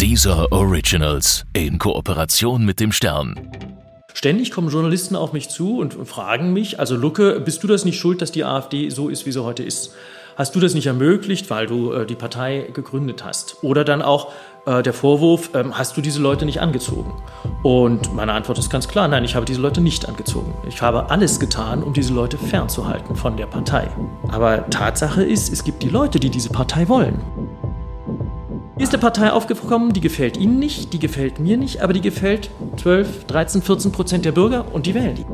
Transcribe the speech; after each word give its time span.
Dieser 0.00 0.50
Originals 0.50 1.44
in 1.52 1.78
Kooperation 1.78 2.64
mit 2.64 2.80
dem 2.80 2.90
Stern. 2.90 3.48
Ständig 4.12 4.50
kommen 4.50 4.68
Journalisten 4.68 5.14
auf 5.14 5.32
mich 5.32 5.48
zu 5.48 5.78
und 5.78 5.94
fragen 6.06 6.52
mich, 6.52 6.80
also 6.80 6.96
Lucke, 6.96 7.40
bist 7.40 7.62
du 7.62 7.68
das 7.68 7.84
nicht 7.84 7.98
schuld, 7.98 8.20
dass 8.20 8.32
die 8.32 8.44
AfD 8.44 8.90
so 8.90 9.08
ist, 9.08 9.24
wie 9.24 9.30
sie 9.30 9.42
heute 9.42 9.62
ist? 9.62 9.94
Hast 10.36 10.56
du 10.56 10.60
das 10.60 10.74
nicht 10.74 10.86
ermöglicht, 10.86 11.48
weil 11.48 11.66
du 11.66 11.92
äh, 11.92 12.06
die 12.06 12.16
Partei 12.16 12.68
gegründet 12.74 13.24
hast? 13.24 13.62
Oder 13.62 13.84
dann 13.84 14.02
auch 14.02 14.32
äh, 14.66 14.82
der 14.82 14.92
Vorwurf, 14.92 15.50
ähm, 15.54 15.78
hast 15.78 15.96
du 15.96 16.00
diese 16.00 16.20
Leute 16.20 16.44
nicht 16.44 16.60
angezogen? 16.60 17.22
Und 17.62 18.12
meine 18.14 18.32
Antwort 18.32 18.58
ist 18.58 18.70
ganz 18.70 18.88
klar, 18.88 19.06
nein, 19.06 19.22
ich 19.22 19.36
habe 19.36 19.46
diese 19.46 19.60
Leute 19.60 19.80
nicht 19.80 20.08
angezogen. 20.08 20.52
Ich 20.68 20.82
habe 20.82 21.08
alles 21.10 21.38
getan, 21.38 21.84
um 21.84 21.92
diese 21.92 22.12
Leute 22.12 22.36
fernzuhalten 22.36 23.14
von 23.14 23.36
der 23.36 23.46
Partei. 23.46 23.88
Aber 24.32 24.68
Tatsache 24.70 25.22
ist, 25.22 25.52
es 25.52 25.62
gibt 25.62 25.84
die 25.84 25.88
Leute, 25.88 26.18
die 26.18 26.30
diese 26.30 26.50
Partei 26.50 26.88
wollen. 26.88 27.22
Hier 28.76 28.82
ist 28.82 28.92
eine 28.92 29.00
Partei 29.00 29.30
aufgekommen, 29.30 29.92
die 29.92 30.00
gefällt 30.00 30.36
Ihnen 30.36 30.58
nicht, 30.58 30.92
die 30.92 30.98
gefällt 30.98 31.38
mir 31.38 31.56
nicht, 31.56 31.80
aber 31.80 31.92
die 31.92 32.00
gefällt 32.00 32.50
12, 32.76 33.26
13, 33.26 33.62
14 33.62 33.92
Prozent 33.92 34.24
der 34.24 34.32
Bürger 34.32 34.64
und 34.72 34.86
die 34.86 34.94
wählen 34.94 35.14
die. 35.14 35.24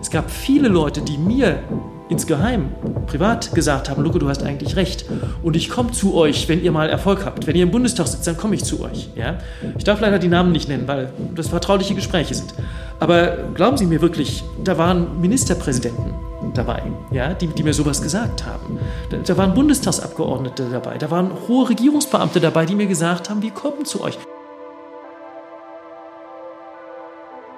Es 0.00 0.10
gab 0.10 0.28
viele 0.28 0.68
Leute, 0.68 1.00
die 1.00 1.16
mir 1.16 1.62
insgeheim 2.08 2.72
privat 3.06 3.54
gesagt 3.54 3.88
haben, 3.88 4.02
Luke, 4.02 4.18
du 4.18 4.28
hast 4.28 4.42
eigentlich 4.42 4.74
recht. 4.74 5.04
Und 5.44 5.54
ich 5.54 5.68
komme 5.68 5.92
zu 5.92 6.14
euch, 6.14 6.48
wenn 6.48 6.62
ihr 6.62 6.72
mal 6.72 6.88
Erfolg 6.88 7.24
habt. 7.24 7.46
Wenn 7.46 7.54
ihr 7.54 7.62
im 7.62 7.70
Bundestag 7.70 8.08
sitzt, 8.08 8.26
dann 8.26 8.36
komme 8.36 8.56
ich 8.56 8.64
zu 8.64 8.80
euch. 8.80 9.10
Ja? 9.14 9.38
Ich 9.76 9.84
darf 9.84 10.00
leider 10.00 10.18
die 10.18 10.28
Namen 10.28 10.50
nicht 10.50 10.68
nennen, 10.68 10.88
weil 10.88 11.12
das 11.36 11.48
vertrauliche 11.48 11.94
Gespräche 11.94 12.34
sind. 12.34 12.52
Aber 12.98 13.36
glauben 13.54 13.76
Sie 13.76 13.86
mir 13.86 14.00
wirklich, 14.00 14.42
da 14.64 14.76
waren 14.76 15.20
Ministerpräsidenten 15.20 16.27
dabei, 16.58 16.82
ja, 17.10 17.32
die, 17.32 17.46
die 17.46 17.62
mir 17.62 17.72
sowas 17.72 18.02
gesagt 18.02 18.44
haben. 18.44 18.78
Da, 19.10 19.16
da 19.18 19.36
waren 19.36 19.54
Bundestagsabgeordnete 19.54 20.68
dabei, 20.70 20.98
da 20.98 21.10
waren 21.10 21.30
hohe 21.48 21.68
Regierungsbeamte 21.70 22.40
dabei, 22.40 22.66
die 22.66 22.74
mir 22.74 22.86
gesagt 22.86 23.30
haben, 23.30 23.40
wir 23.42 23.52
kommen 23.52 23.84
zu 23.84 24.02
euch. 24.02 24.18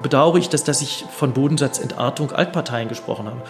Bedauere 0.03 0.39
ich, 0.39 0.48
dass, 0.48 0.65
dass 0.65 0.81
ich 0.81 1.05
von 1.11 1.33
Bodensatzentartung 1.33 2.33
Altparteien 2.33 2.89
gesprochen 2.89 3.27
habe. 3.27 3.42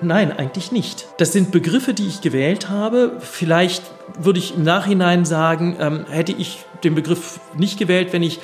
Nein, 0.00 0.30
eigentlich 0.30 0.72
nicht. 0.72 1.06
Das 1.16 1.32
sind 1.32 1.52
Begriffe, 1.52 1.94
die 1.94 2.06
ich 2.06 2.20
gewählt 2.20 2.68
habe. 2.68 3.16
Vielleicht 3.20 3.82
würde 4.18 4.38
ich 4.38 4.54
im 4.54 4.62
Nachhinein 4.62 5.24
sagen, 5.24 5.76
ähm, 5.80 6.04
hätte 6.10 6.32
ich 6.32 6.64
den 6.84 6.94
Begriff 6.94 7.40
nicht 7.56 7.78
gewählt, 7.78 8.12
wenn 8.12 8.22
ich 8.22 8.40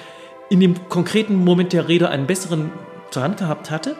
in 0.48 0.60
dem 0.60 0.88
konkreten 0.88 1.36
Moment 1.36 1.72
der 1.72 1.88
Rede 1.88 2.08
einen 2.08 2.26
besseren 2.26 2.72
zur 3.10 3.22
Hand 3.22 3.38
gehabt 3.38 3.70
hatte. 3.70 3.96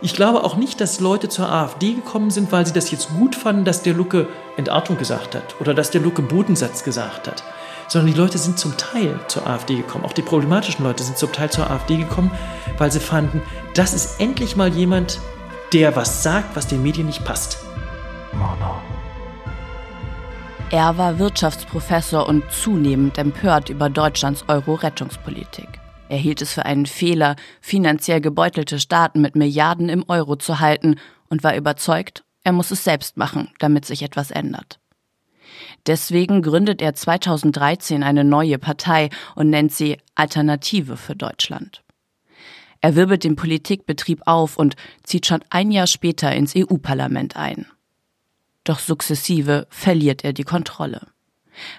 Ich 0.00 0.14
glaube 0.14 0.44
auch 0.44 0.54
nicht, 0.54 0.80
dass 0.80 1.00
Leute 1.00 1.28
zur 1.28 1.50
AfD 1.50 1.94
gekommen 1.94 2.30
sind, 2.30 2.52
weil 2.52 2.64
sie 2.64 2.72
das 2.72 2.92
jetzt 2.92 3.10
gut 3.10 3.34
fanden, 3.34 3.64
dass 3.64 3.82
der 3.82 3.94
Lucke 3.94 4.28
Entartung 4.56 4.96
gesagt 4.96 5.34
hat 5.34 5.56
oder 5.60 5.74
dass 5.74 5.90
der 5.90 6.00
Lucke 6.00 6.22
Bodensatz 6.22 6.84
gesagt 6.84 7.26
hat. 7.26 7.42
Sondern 7.88 8.12
die 8.12 8.18
Leute 8.18 8.38
sind 8.38 8.60
zum 8.60 8.76
Teil 8.76 9.18
zur 9.26 9.48
AfD 9.48 9.74
gekommen. 9.74 10.04
Auch 10.04 10.12
die 10.12 10.22
problematischen 10.22 10.84
Leute 10.84 11.02
sind 11.02 11.18
zum 11.18 11.32
Teil 11.32 11.50
zur 11.50 11.68
AfD 11.68 11.96
gekommen, 11.96 12.30
weil 12.76 12.92
sie 12.92 13.00
fanden, 13.00 13.42
das 13.74 13.92
ist 13.92 14.20
endlich 14.20 14.54
mal 14.54 14.68
jemand, 14.68 15.18
der 15.72 15.96
was 15.96 16.22
sagt, 16.22 16.54
was 16.54 16.68
den 16.68 16.82
Medien 16.82 17.06
nicht 17.06 17.24
passt. 17.24 17.58
Er 20.70 20.96
war 20.96 21.18
Wirtschaftsprofessor 21.18 22.28
und 22.28 22.44
zunehmend 22.52 23.18
empört 23.18 23.68
über 23.68 23.90
Deutschlands 23.90 24.44
Euro-Rettungspolitik. 24.46 25.77
Er 26.08 26.16
hielt 26.16 26.40
es 26.40 26.52
für 26.52 26.64
einen 26.64 26.86
Fehler, 26.86 27.36
finanziell 27.60 28.20
gebeutelte 28.20 28.80
Staaten 28.80 29.20
mit 29.20 29.36
Milliarden 29.36 29.88
im 29.88 30.04
Euro 30.08 30.36
zu 30.36 30.60
halten 30.60 30.96
und 31.28 31.44
war 31.44 31.56
überzeugt, 31.56 32.24
er 32.44 32.52
muss 32.52 32.70
es 32.70 32.84
selbst 32.84 33.16
machen, 33.16 33.50
damit 33.58 33.84
sich 33.84 34.02
etwas 34.02 34.30
ändert. 34.30 34.80
Deswegen 35.86 36.42
gründet 36.42 36.80
er 36.80 36.94
2013 36.94 38.02
eine 38.02 38.24
neue 38.24 38.58
Partei 38.58 39.10
und 39.34 39.50
nennt 39.50 39.72
sie 39.72 39.98
Alternative 40.14 40.96
für 40.96 41.14
Deutschland. 41.16 41.82
Er 42.80 42.94
wirbelt 42.94 43.24
den 43.24 43.36
Politikbetrieb 43.36 44.22
auf 44.26 44.56
und 44.56 44.76
zieht 45.02 45.26
schon 45.26 45.40
ein 45.50 45.70
Jahr 45.70 45.86
später 45.86 46.32
ins 46.34 46.54
EU-Parlament 46.56 47.36
ein. 47.36 47.66
Doch 48.64 48.78
sukzessive 48.78 49.66
verliert 49.70 50.24
er 50.24 50.32
die 50.32 50.44
Kontrolle. 50.44 51.08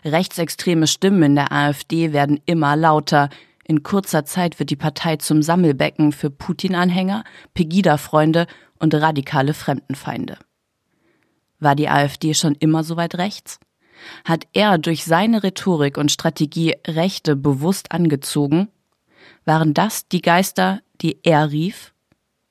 Rechtsextreme 0.03 0.87
Stimmen 0.87 1.23
in 1.23 1.35
der 1.35 1.51
AfD 1.53 2.11
werden 2.11 2.41
immer 2.45 2.75
lauter, 2.75 3.29
in 3.69 3.83
kurzer 3.83 4.25
Zeit 4.25 4.57
wird 4.57 4.71
die 4.71 4.75
Partei 4.75 5.17
zum 5.17 5.43
Sammelbecken 5.43 6.11
für 6.11 6.31
Putin-Anhänger, 6.31 7.23
Pegida-Freunde 7.53 8.47
und 8.79 8.95
radikale 8.95 9.53
Fremdenfeinde. 9.53 10.39
War 11.59 11.75
die 11.75 11.87
AfD 11.87 12.33
schon 12.33 12.55
immer 12.55 12.83
so 12.83 12.97
weit 12.97 13.15
rechts? 13.19 13.59
Hat 14.25 14.47
er 14.53 14.79
durch 14.79 15.05
seine 15.05 15.43
Rhetorik 15.43 15.99
und 15.99 16.11
Strategie 16.11 16.77
Rechte 16.87 17.35
bewusst 17.35 17.91
angezogen? 17.91 18.69
Waren 19.45 19.75
das 19.75 20.07
die 20.07 20.23
Geister, 20.23 20.81
die 21.01 21.19
er 21.21 21.51
rief? 21.51 21.93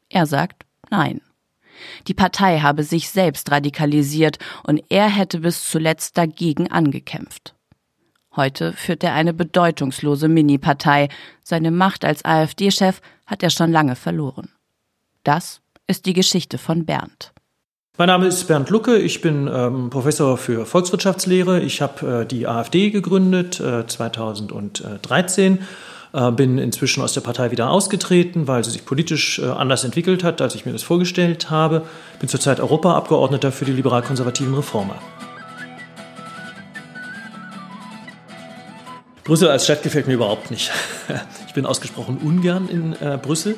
Er 0.08 0.26
sagt 0.26 0.66
nein. 0.88 1.20
Die 2.06 2.14
Partei 2.14 2.60
habe 2.60 2.84
sich 2.84 3.10
selbst 3.10 3.50
radikalisiert 3.50 4.38
und 4.62 4.84
er 4.88 5.08
hätte 5.08 5.40
bis 5.40 5.68
zuletzt 5.68 6.16
dagegen 6.16 6.70
angekämpft. 6.70 7.56
Heute 8.38 8.72
führt 8.72 9.02
er 9.02 9.14
eine 9.14 9.34
bedeutungslose 9.34 10.28
Mini-Partei. 10.28 11.08
Seine 11.42 11.72
Macht 11.72 12.04
als 12.04 12.24
AfD-Chef 12.24 13.00
hat 13.26 13.42
er 13.42 13.50
schon 13.50 13.72
lange 13.72 13.96
verloren. 13.96 14.50
Das 15.24 15.60
ist 15.88 16.06
die 16.06 16.12
Geschichte 16.12 16.56
von 16.56 16.86
Bernd. 16.86 17.32
Mein 17.96 18.06
Name 18.06 18.28
ist 18.28 18.44
Bernd 18.46 18.70
Lucke, 18.70 18.96
ich 18.96 19.22
bin 19.22 19.50
ähm, 19.52 19.90
Professor 19.90 20.36
für 20.36 20.66
Volkswirtschaftslehre. 20.66 21.58
Ich 21.58 21.82
habe 21.82 22.20
äh, 22.20 22.26
die 22.26 22.46
AfD 22.46 22.90
gegründet 22.90 23.58
äh, 23.58 23.84
2013, 23.88 25.58
äh, 26.12 26.30
bin 26.30 26.58
inzwischen 26.58 27.02
aus 27.02 27.14
der 27.14 27.22
Partei 27.22 27.50
wieder 27.50 27.70
ausgetreten, 27.70 28.46
weil 28.46 28.62
sie 28.62 28.70
sich 28.70 28.84
politisch 28.84 29.40
äh, 29.40 29.46
anders 29.46 29.82
entwickelt 29.82 30.22
hat, 30.22 30.40
als 30.40 30.54
ich 30.54 30.64
mir 30.64 30.70
das 30.70 30.84
vorgestellt 30.84 31.50
habe. 31.50 31.86
Bin 32.20 32.28
zurzeit 32.28 32.60
Europaabgeordneter 32.60 33.50
für 33.50 33.64
die 33.64 33.72
liberal-konservativen 33.72 34.54
Reformer. 34.54 34.94
Brüssel 39.28 39.50
als 39.50 39.64
Stadt 39.64 39.82
gefällt 39.82 40.06
mir 40.06 40.14
überhaupt 40.14 40.50
nicht. 40.50 40.70
Ich 41.46 41.54
bin 41.54 41.66
ausgesprochen 41.66 42.18
ungern 42.18 42.68
in 42.68 42.92
äh, 42.94 43.18
Brüssel. 43.20 43.56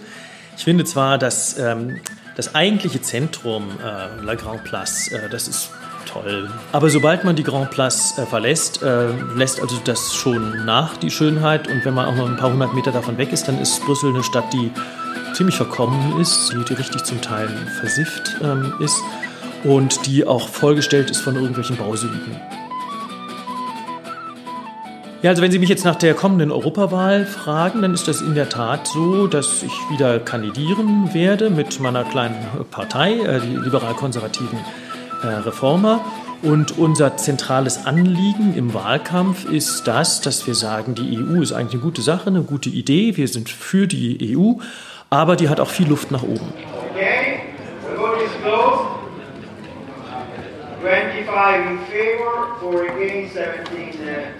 Ich 0.56 0.64
finde 0.64 0.84
zwar, 0.84 1.18
dass 1.18 1.58
ähm, 1.58 2.00
das 2.34 2.54
eigentliche 2.54 3.02
Zentrum, 3.02 3.68
äh, 3.78 4.24
La 4.24 4.36
Grand 4.36 4.64
Place, 4.64 5.08
äh, 5.08 5.28
das 5.28 5.48
ist 5.48 5.70
toll. 6.06 6.48
Aber 6.72 6.88
sobald 6.88 7.24
man 7.24 7.36
die 7.36 7.42
Grand 7.42 7.70
Place 7.70 8.16
äh, 8.16 8.26
verlässt, 8.26 8.82
äh, 8.82 9.10
lässt 9.36 9.60
also 9.60 9.78
das 9.84 10.14
schon 10.14 10.64
nach, 10.64 10.96
die 10.96 11.10
Schönheit. 11.10 11.68
Und 11.68 11.84
wenn 11.84 11.94
man 11.94 12.06
auch 12.06 12.14
noch 12.14 12.28
ein 12.28 12.36
paar 12.36 12.50
hundert 12.50 12.74
Meter 12.74 12.90
davon 12.90 13.18
weg 13.18 13.32
ist, 13.32 13.46
dann 13.46 13.60
ist 13.60 13.84
Brüssel 13.84 14.14
eine 14.14 14.24
Stadt, 14.24 14.52
die 14.52 14.72
ziemlich 15.34 15.56
verkommen 15.56 16.20
ist, 16.20 16.52
die, 16.52 16.74
richtig 16.74 17.04
zum 17.04 17.20
Teil 17.20 17.48
versifft 17.80 18.38
ähm, 18.42 18.72
ist 18.80 18.98
und 19.64 20.06
die 20.06 20.26
auch 20.26 20.48
vollgestellt 20.48 21.10
ist 21.10 21.20
von 21.20 21.34
irgendwelchen 21.34 21.76
Bausünden. 21.76 22.40
Ja, 25.22 25.28
also 25.28 25.42
wenn 25.42 25.52
Sie 25.52 25.58
mich 25.58 25.68
jetzt 25.68 25.84
nach 25.84 25.96
der 25.96 26.14
kommenden 26.14 26.50
Europawahl 26.50 27.26
fragen, 27.26 27.82
dann 27.82 27.92
ist 27.92 28.08
das 28.08 28.22
in 28.22 28.34
der 28.34 28.48
Tat 28.48 28.86
so, 28.86 29.26
dass 29.26 29.62
ich 29.62 29.72
wieder 29.90 30.18
kandidieren 30.18 31.12
werde 31.12 31.50
mit 31.50 31.78
meiner 31.78 32.04
kleinen 32.04 32.38
Partei, 32.70 33.18
äh, 33.18 33.38
die 33.38 33.54
liberal-konservativen 33.54 34.58
äh, 35.22 35.26
Reformer. 35.26 36.02
Und 36.40 36.78
unser 36.78 37.18
zentrales 37.18 37.84
Anliegen 37.84 38.54
im 38.56 38.72
Wahlkampf 38.72 39.44
ist 39.44 39.86
das, 39.86 40.22
dass 40.22 40.46
wir 40.46 40.54
sagen, 40.54 40.94
die 40.94 41.18
EU 41.18 41.42
ist 41.42 41.52
eigentlich 41.52 41.74
eine 41.74 41.82
gute 41.82 42.00
Sache, 42.00 42.28
eine 42.28 42.40
gute 42.40 42.70
Idee, 42.70 43.18
wir 43.18 43.28
sind 43.28 43.50
für 43.50 43.86
die 43.86 44.34
EU, 44.34 44.52
aber 45.10 45.36
die 45.36 45.50
hat 45.50 45.60
auch 45.60 45.68
viel 45.68 45.86
Luft 45.86 46.10
nach 46.10 46.22
oben. 46.22 46.50
Okay, 46.94 47.40
the 47.86 47.94
vote 47.94 48.24
is 48.24 48.30
closed. 48.42 48.86
25 50.80 51.72
in 51.72 51.78
favor, 51.90 52.56
4 52.58 52.96
against, 52.96 53.34
17 53.34 54.00
uh. 54.00 54.39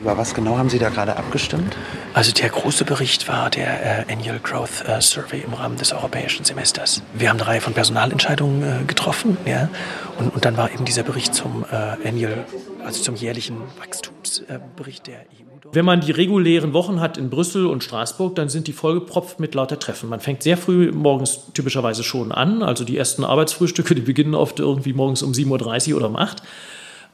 Über 0.00 0.16
was 0.16 0.32
genau 0.32 0.56
haben 0.56 0.70
Sie 0.70 0.78
da 0.78 0.88
gerade 0.88 1.16
abgestimmt? 1.16 1.76
Also 2.14 2.32
der 2.32 2.48
große 2.48 2.84
Bericht 2.84 3.28
war 3.28 3.50
der 3.50 4.08
äh, 4.08 4.12
Annual 4.12 4.38
Growth 4.42 4.82
äh, 4.86 5.00
Survey 5.00 5.42
im 5.46 5.52
Rahmen 5.52 5.76
des 5.76 5.92
europäischen 5.92 6.44
Semesters. 6.44 7.02
Wir 7.12 7.28
haben 7.28 7.38
eine 7.38 7.46
Reihe 7.46 7.60
von 7.60 7.74
Personalentscheidungen 7.74 8.62
äh, 8.62 8.84
getroffen, 8.86 9.36
ja, 9.44 9.68
und, 10.18 10.34
und, 10.34 10.44
dann 10.44 10.56
war 10.56 10.72
eben 10.72 10.86
dieser 10.86 11.02
Bericht 11.02 11.34
zum 11.34 11.66
äh, 11.70 12.08
Annual, 12.08 12.46
also 12.84 13.02
zum 13.02 13.16
jährlichen 13.16 13.58
Wachstumsbericht 13.78 15.06
der 15.06 15.18
EU. 15.18 15.50
Wenn 15.72 15.84
man 15.84 16.00
die 16.00 16.10
regulären 16.10 16.72
Wochen 16.72 17.00
hat 17.00 17.18
in 17.18 17.28
Brüssel 17.28 17.66
und 17.66 17.84
Straßburg, 17.84 18.34
dann 18.34 18.48
sind 18.48 18.66
die 18.66 18.72
vollgepropft 18.72 19.38
mit 19.38 19.54
lauter 19.54 19.78
Treffen. 19.78 20.08
Man 20.08 20.20
fängt 20.20 20.42
sehr 20.42 20.56
früh 20.56 20.90
morgens 20.90 21.52
typischerweise 21.52 22.02
schon 22.02 22.32
an. 22.32 22.62
Also 22.62 22.84
die 22.84 22.96
ersten 22.96 23.22
Arbeitsfrühstücke, 23.22 23.94
die 23.94 24.00
beginnen 24.00 24.34
oft 24.34 24.58
irgendwie 24.58 24.94
morgens 24.94 25.22
um 25.22 25.32
7.30 25.32 25.90
Uhr 25.90 25.98
oder 25.98 26.08
um 26.08 26.16
8 26.16 26.40
Uhr. 26.40 26.46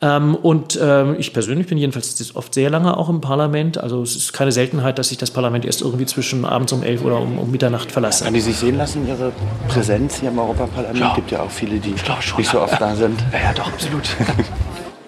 Ähm, 0.03 0.35
und 0.35 0.79
ähm, 0.81 1.17
ich 1.19 1.33
persönlich 1.33 1.67
bin 1.67 1.79
jedenfalls 1.79 2.37
oft 2.37 2.53
sehr 2.53 2.69
lange 2.71 2.97
auch 2.97 3.09
im 3.09 3.21
Parlament. 3.21 3.79
Also 3.79 4.03
es 4.03 4.15
ist 4.15 4.33
keine 4.33 4.53
Seltenheit, 4.53 4.99
dass 4.99 5.11
ich 5.11 5.19
das 5.19 5.31
Parlament 5.31 5.65
erst 5.65 5.81
irgendwie 5.81 6.07
zwischen 6.07 6.45
abends 6.45 6.73
um 6.73 6.83
11 6.83 7.05
oder 7.05 7.19
um, 7.19 7.39
um 7.39 7.51
Mitternacht 7.51 7.91
verlasse. 7.91 8.25
Kann 8.25 8.35
die 8.35 8.41
sich 8.41 8.57
sehen 8.57 8.77
lassen, 8.77 9.07
Ihre 9.09 9.33
Präsenz 9.69 10.21
hier 10.21 10.29
im 10.29 10.39
Europaparlament? 10.39 11.03
Es 11.03 11.15
gibt 11.15 11.31
ja 11.31 11.43
auch 11.43 11.51
viele, 11.51 11.79
die 11.79 11.91
nicht 11.91 12.51
so 12.51 12.61
oft 12.61 12.81
da 12.81 12.95
sind. 12.95 13.19
Ja, 13.33 13.39
ja 13.39 13.53
doch, 13.55 13.73
absolut. 13.73 14.09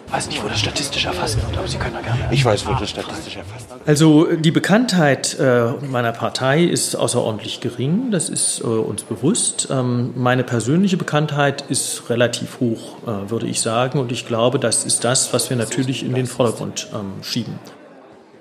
Ich 0.09 0.15
weiß 0.15 0.29
nicht, 0.29 0.43
wo 0.43 0.49
das 0.49 0.59
statistisch 0.59 1.05
erfasst 1.05 1.37
wird, 1.37 1.59
aber 1.59 1.69
Sie 1.69 1.77
können 1.77 1.93
da 1.93 2.01
gerne. 2.01 2.29
Ich 2.31 2.43
weiß, 2.43 2.67
wo 2.67 2.73
das 2.73 2.89
statistisch 2.89 3.37
erfasst 3.37 3.69
wird. 3.69 3.87
Also 3.87 4.25
die 4.37 4.51
Bekanntheit 4.51 5.39
äh, 5.39 5.73
meiner 5.87 6.13
Partei 6.13 6.65
ist 6.65 6.97
außerordentlich 6.97 7.61
gering, 7.61 8.11
das 8.11 8.31
ist 8.31 8.61
äh, 8.61 8.65
uns 8.65 9.03
bewusst. 9.03 9.69
Ähm, 9.71 10.15
meine 10.17 10.45
persönliche 10.45 10.97
Bekanntheit 10.97 11.63
ist 11.69 12.09
relativ 12.09 12.59
hoch, 12.59 12.97
äh, 13.03 13.31
würde 13.31 13.47
ich 13.47 13.61
sagen. 13.61 13.99
Und 13.99 14.11
ich 14.11 14.27
glaube, 14.27 14.59
das 14.59 14.87
ist 14.87 15.05
das, 15.05 15.35
was 15.35 15.51
wir 15.51 15.59
natürlich 15.59 16.03
in 16.03 16.15
den 16.15 16.27
Vordergrund 16.27 16.89
ähm, 16.95 17.23
schieben. 17.23 17.59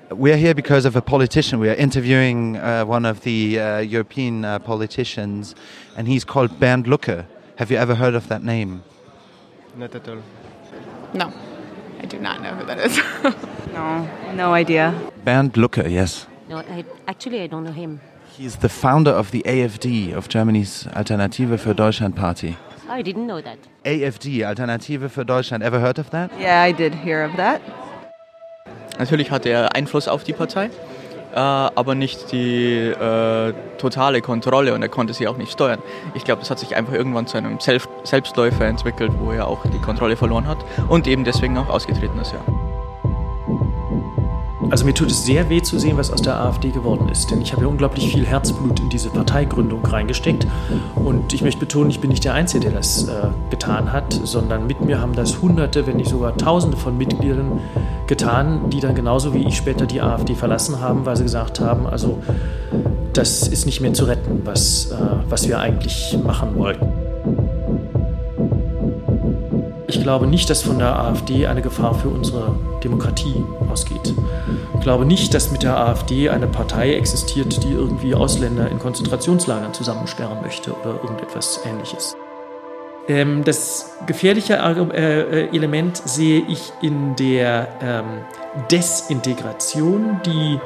We're 0.09 0.37
here 0.37 0.55
because 0.55 0.87
of 0.87 0.95
a 0.95 1.01
politician. 1.01 1.61
We 1.61 1.69
are 1.69 1.77
interviewing 1.77 2.55
uh, 2.55 2.85
one 2.87 3.05
of 3.05 3.23
the 3.25 3.59
uh, 3.59 3.79
European 3.81 4.45
uh, 4.45 4.57
politicians, 4.59 5.53
and 5.97 6.07
he's 6.07 6.25
called 6.25 6.61
Bernd 6.61 6.87
Lucke. 6.87 7.25
Have 7.57 7.73
you 7.73 7.77
ever 7.77 7.95
heard 7.95 8.15
of 8.15 8.29
that 8.29 8.41
name? 8.41 8.83
Not 9.77 9.93
at 9.95 10.07
all. 10.07 10.19
No, 11.13 11.31
I 12.01 12.05
do 12.05 12.19
not 12.19 12.41
know 12.41 12.53
who 12.55 12.65
that 12.65 12.79
is. 12.79 12.99
No, 13.73 14.07
no 14.33 14.53
idea. 14.53 14.91
Bernd 15.23 15.55
Lucke, 15.55 15.87
yes. 15.87 16.25
No, 16.49 16.57
I, 16.57 16.83
actually, 17.07 17.41
I 17.41 17.47
don't 17.47 17.63
know 17.63 17.71
him. 17.71 17.99
He's 18.35 18.55
the 18.55 18.69
founder 18.69 19.11
of 19.11 19.29
the 19.29 19.43
AfD, 19.45 20.15
of 20.15 20.29
Germany's 20.29 20.87
Alternative 20.95 21.57
für 21.59 21.75
Deutschland 21.75 22.15
Party. 22.15 22.55
I 22.89 23.03
didn't 23.03 23.27
know 23.27 23.41
that. 23.41 23.57
AfD, 23.85 24.45
Alternative 24.45 25.09
für 25.09 25.25
Deutschland. 25.25 25.63
Ever 25.63 25.79
heard 25.79 25.99
of 25.99 26.09
that? 26.09 26.31
Yeah, 26.39 26.63
I 26.63 26.71
did 26.71 26.95
hear 26.95 27.23
of 27.23 27.35
that. 27.35 27.61
Natürlich 28.97 29.29
hat 29.29 29.45
er 29.45 29.75
Einfluss 29.75 30.07
auf 30.07 30.23
die 30.23 30.33
Partei, 30.33 30.71
aber 31.41 31.95
nicht 31.95 32.31
die 32.31 32.75
äh, 32.75 33.53
totale 33.77 34.21
Kontrolle 34.21 34.73
und 34.73 34.81
er 34.81 34.89
konnte 34.89 35.13
sie 35.13 35.27
auch 35.27 35.37
nicht 35.37 35.51
steuern. 35.51 35.79
Ich 36.13 36.23
glaube, 36.23 36.39
das 36.39 36.49
hat 36.49 36.59
sich 36.59 36.75
einfach 36.75 36.93
irgendwann 36.93 37.27
zu 37.27 37.37
einem 37.37 37.59
Self 37.59 37.87
Selbstläufer 38.03 38.65
entwickelt, 38.65 39.11
wo 39.19 39.31
er 39.31 39.47
auch 39.47 39.59
die 39.65 39.79
Kontrolle 39.79 40.15
verloren 40.15 40.47
hat 40.47 40.57
und 40.89 41.07
eben 41.07 41.23
deswegen 41.23 41.57
auch 41.57 41.69
ausgetreten 41.69 42.19
ist. 42.19 42.33
Ja. 42.33 42.39
Also 44.69 44.83
mir 44.83 44.93
tut 44.93 45.09
es 45.09 45.25
sehr 45.25 45.49
weh 45.49 45.61
zu 45.61 45.79
sehen, 45.79 45.97
was 45.97 46.11
aus 46.11 46.21
der 46.21 46.41
AfD 46.41 46.71
geworden 46.71 47.07
ist. 47.09 47.31
Denn 47.31 47.41
ich 47.41 47.53
habe 47.53 47.61
ja 47.61 47.67
unglaublich 47.69 48.11
viel 48.11 48.25
Herzblut 48.25 48.79
in 48.81 48.89
diese 48.89 49.09
Parteigründung 49.09 49.85
reingesteckt. 49.85 50.45
Und 50.95 51.33
ich 51.33 51.41
möchte 51.41 51.61
betonen, 51.61 51.89
ich 51.89 52.01
bin 52.01 52.09
nicht 52.09 52.25
der 52.25 52.33
Einzige, 52.33 52.65
der 52.65 52.73
das 52.73 53.07
äh, 53.07 53.29
getan 53.49 53.93
hat, 53.93 54.11
sondern 54.11 54.67
mit 54.67 54.81
mir 54.81 54.99
haben 54.99 55.13
das 55.13 55.41
Hunderte, 55.41 55.87
wenn 55.87 55.97
nicht 55.97 56.09
sogar 56.09 56.35
Tausende 56.35 56.75
von 56.75 56.97
Mitgliedern 56.97 57.61
getan, 58.07 58.69
die 58.69 58.79
dann 58.79 58.95
genauso 58.95 59.33
wie 59.33 59.45
ich 59.47 59.57
später 59.57 59.85
die 59.85 60.01
AfD 60.01 60.35
verlassen 60.35 60.81
haben, 60.81 61.05
weil 61.05 61.15
sie 61.17 61.23
gesagt 61.23 61.59
haben, 61.59 61.85
also 61.87 62.21
das 63.13 63.47
ist 63.47 63.65
nicht 63.65 63.81
mehr 63.81 63.93
zu 63.93 64.05
retten, 64.05 64.41
was, 64.43 64.91
äh, 64.91 64.95
was 65.29 65.47
wir 65.47 65.59
eigentlich 65.59 66.17
machen 66.23 66.55
wollten. 66.55 66.87
Ich 69.87 70.01
glaube 70.01 70.27
nicht, 70.27 70.49
dass 70.49 70.61
von 70.61 70.79
der 70.79 70.99
AfD 70.99 71.47
eine 71.47 71.61
Gefahr 71.61 71.93
für 71.93 72.09
unsere 72.09 72.55
Demokratie 72.83 73.43
ausgeht. 73.71 74.13
Ich 74.75 74.81
glaube 74.81 75.05
nicht, 75.05 75.33
dass 75.33 75.51
mit 75.51 75.63
der 75.63 75.77
AfD 75.77 76.29
eine 76.29 76.47
Partei 76.47 76.93
existiert, 76.93 77.63
die 77.63 77.71
irgendwie 77.71 78.13
Ausländer 78.13 78.69
in 78.69 78.79
Konzentrationslagern 78.79 79.73
zusammensperren 79.73 80.41
möchte 80.41 80.73
oder 80.73 81.01
irgendetwas 81.01 81.61
Ähnliches. 81.65 82.15
Ähm, 83.07 83.43
das 83.43 83.95
gefährliche 84.05 84.55
äh, 84.55 85.47
Element 85.55 85.97
sehe 85.97 86.43
ich 86.49 86.71
in 86.81 87.15
der 87.15 87.67
ähm, 87.81 88.05
Desintegration, 88.69 90.19
die 90.25 90.59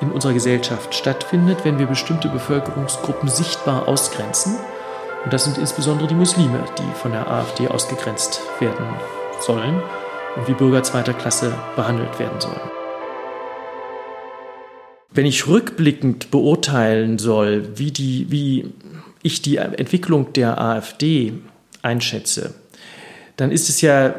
in 0.00 0.12
unserer 0.12 0.32
Gesellschaft 0.32 0.94
stattfindet, 0.94 1.64
wenn 1.64 1.78
wir 1.78 1.86
bestimmte 1.86 2.28
Bevölkerungsgruppen 2.28 3.28
sichtbar 3.28 3.88
ausgrenzen. 3.88 4.56
Und 5.24 5.32
das 5.32 5.44
sind 5.44 5.58
insbesondere 5.58 6.08
die 6.08 6.14
Muslime, 6.14 6.64
die 6.78 6.94
von 6.94 7.12
der 7.12 7.28
AfD 7.28 7.68
ausgegrenzt 7.68 8.40
werden 8.60 8.86
sollen 9.40 9.82
und 10.36 10.48
wie 10.48 10.54
Bürger 10.54 10.82
zweiter 10.82 11.12
Klasse 11.12 11.52
behandelt 11.76 12.18
werden 12.18 12.40
sollen. 12.40 12.60
Wenn 15.12 15.26
ich 15.26 15.48
rückblickend 15.48 16.30
beurteilen 16.30 17.18
soll, 17.18 17.76
wie, 17.76 17.90
die, 17.90 18.30
wie 18.30 18.72
ich 19.22 19.42
die 19.42 19.56
Entwicklung 19.56 20.32
der 20.32 20.60
AfD 20.60 21.34
einschätze, 21.82 22.54
dann 23.36 23.50
ist 23.50 23.68
es 23.68 23.80
ja, 23.80 24.14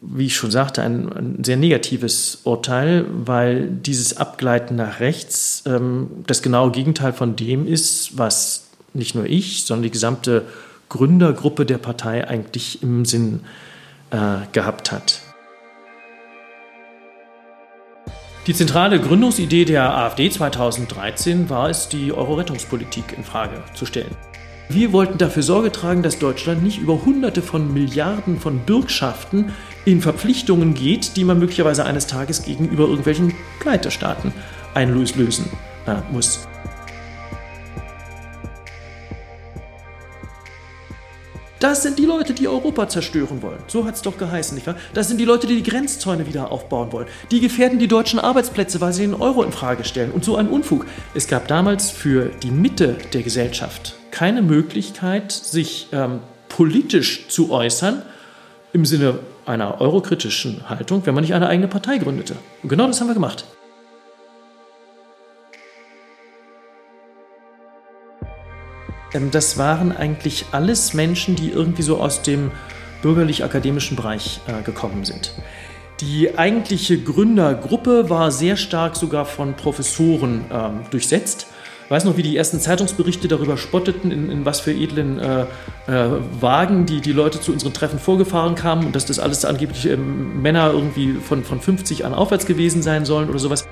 wie 0.00 0.26
ich 0.26 0.36
schon 0.36 0.50
sagte, 0.50 0.82
ein, 0.82 1.12
ein 1.12 1.44
sehr 1.44 1.56
negatives 1.56 2.40
Urteil, 2.44 3.06
weil 3.08 3.68
dieses 3.68 4.16
Abgleiten 4.16 4.76
nach 4.76 5.00
rechts 5.00 5.62
ähm, 5.66 6.08
das 6.26 6.42
genaue 6.42 6.70
Gegenteil 6.70 7.12
von 7.12 7.36
dem 7.36 7.66
ist, 7.66 8.18
was 8.18 8.68
nicht 8.94 9.14
nur 9.14 9.26
ich, 9.26 9.64
sondern 9.64 9.82
die 9.84 9.90
gesamte 9.90 10.46
Gründergruppe 10.88 11.66
der 11.66 11.78
Partei 11.78 12.26
eigentlich 12.26 12.82
im 12.82 13.04
Sinn 13.04 13.40
äh, 14.10 14.38
gehabt 14.52 14.92
hat. 14.92 15.20
Die 18.46 18.54
zentrale 18.54 19.00
Gründungsidee 19.00 19.64
der 19.64 19.92
AfD 19.92 20.30
2013 20.30 21.50
war 21.50 21.68
es, 21.68 21.88
die 21.88 22.12
Euro-Rettungspolitik 22.12 23.12
in 23.16 23.24
Frage 23.24 23.60
zu 23.74 23.86
stellen. 23.86 24.14
Wir 24.68 24.92
wollten 24.92 25.16
dafür 25.16 25.44
Sorge 25.44 25.70
tragen, 25.70 26.02
dass 26.02 26.18
Deutschland 26.18 26.64
nicht 26.64 26.78
über 26.78 27.04
Hunderte 27.04 27.40
von 27.40 27.72
Milliarden 27.72 28.40
von 28.40 28.58
Bürgschaften 28.60 29.52
in 29.84 30.00
Verpflichtungen 30.00 30.74
geht, 30.74 31.16
die 31.16 31.24
man 31.24 31.38
möglicherweise 31.38 31.84
eines 31.84 32.08
Tages 32.08 32.42
gegenüber 32.42 32.84
irgendwelchen 32.84 33.32
Pleitestaaten 33.60 34.32
einlösen 34.74 35.44
äh, 35.86 35.94
muss. 36.12 36.48
Das 41.60 41.82
sind 41.82 41.98
die 41.98 42.04
Leute, 42.04 42.34
die 42.34 42.48
Europa 42.48 42.88
zerstören 42.88 43.42
wollen. 43.42 43.58
So 43.68 43.86
hat 43.86 43.94
es 43.94 44.02
doch 44.02 44.18
geheißen, 44.18 44.56
nicht 44.56 44.66
wahr? 44.66 44.76
Das 44.94 45.08
sind 45.08 45.18
die 45.18 45.24
Leute, 45.24 45.46
die 45.46 45.62
die 45.62 45.68
Grenzzäune 45.68 46.26
wieder 46.26 46.52
aufbauen 46.52 46.92
wollen. 46.92 47.06
Die 47.30 47.40
gefährden 47.40 47.78
die 47.78 47.88
deutschen 47.88 48.18
Arbeitsplätze, 48.18 48.80
weil 48.80 48.92
sie 48.92 49.02
den 49.02 49.14
Euro 49.14 49.42
in 49.42 49.52
Frage 49.52 49.84
stellen. 49.84 50.10
Und 50.10 50.24
so 50.24 50.36
ein 50.36 50.48
Unfug. 50.48 50.86
Es 51.14 51.28
gab 51.28 51.48
damals 51.48 51.90
für 51.90 52.30
die 52.42 52.50
Mitte 52.50 52.98
der 53.14 53.22
Gesellschaft 53.22 53.96
keine 54.16 54.40
Möglichkeit, 54.40 55.30
sich 55.30 55.88
ähm, 55.92 56.20
politisch 56.48 57.28
zu 57.28 57.50
äußern 57.50 58.00
im 58.72 58.86
Sinne 58.86 59.18
einer 59.44 59.78
eurokritischen 59.82 60.70
Haltung, 60.70 61.04
wenn 61.04 61.14
man 61.14 61.22
nicht 61.22 61.34
eine 61.34 61.48
eigene 61.48 61.68
Partei 61.68 61.98
gründete. 61.98 62.34
Und 62.62 62.70
genau 62.70 62.86
das 62.86 62.98
haben 62.98 63.08
wir 63.08 63.14
gemacht. 63.14 63.44
Ähm, 69.12 69.30
das 69.30 69.58
waren 69.58 69.94
eigentlich 69.94 70.46
alles 70.50 70.94
Menschen, 70.94 71.36
die 71.36 71.50
irgendwie 71.50 71.82
so 71.82 71.98
aus 71.98 72.22
dem 72.22 72.52
bürgerlich-akademischen 73.02 73.98
Bereich 73.98 74.40
äh, 74.46 74.62
gekommen 74.62 75.04
sind. 75.04 75.34
Die 76.00 76.38
eigentliche 76.38 76.98
Gründergruppe 76.98 78.08
war 78.08 78.30
sehr 78.30 78.56
stark 78.56 78.96
sogar 78.96 79.26
von 79.26 79.56
Professoren 79.56 80.46
ähm, 80.50 80.80
durchsetzt. 80.90 81.48
Ich 81.86 81.90
weiß 81.90 82.04
noch, 82.04 82.16
wie 82.16 82.24
die 82.24 82.36
ersten 82.36 82.58
Zeitungsberichte 82.58 83.28
darüber 83.28 83.56
spotteten, 83.56 84.10
in, 84.10 84.28
in 84.28 84.44
was 84.44 84.58
für 84.58 84.72
edlen 84.72 85.20
äh, 85.20 85.42
äh, 85.86 86.08
Wagen 86.40 86.84
die, 86.84 87.00
die 87.00 87.12
Leute 87.12 87.40
zu 87.40 87.52
unseren 87.52 87.72
Treffen 87.72 88.00
vorgefahren 88.00 88.56
kamen 88.56 88.86
und 88.86 88.96
dass 88.96 89.06
das 89.06 89.20
alles 89.20 89.44
angeblich 89.44 89.86
ähm, 89.86 90.42
Männer 90.42 90.72
irgendwie 90.72 91.12
von, 91.12 91.44
von 91.44 91.60
50 91.60 92.04
an 92.04 92.12
aufwärts 92.12 92.44
gewesen 92.44 92.82
sein 92.82 93.04
sollen 93.04 93.30
oder 93.30 93.38
sowas. 93.38 93.68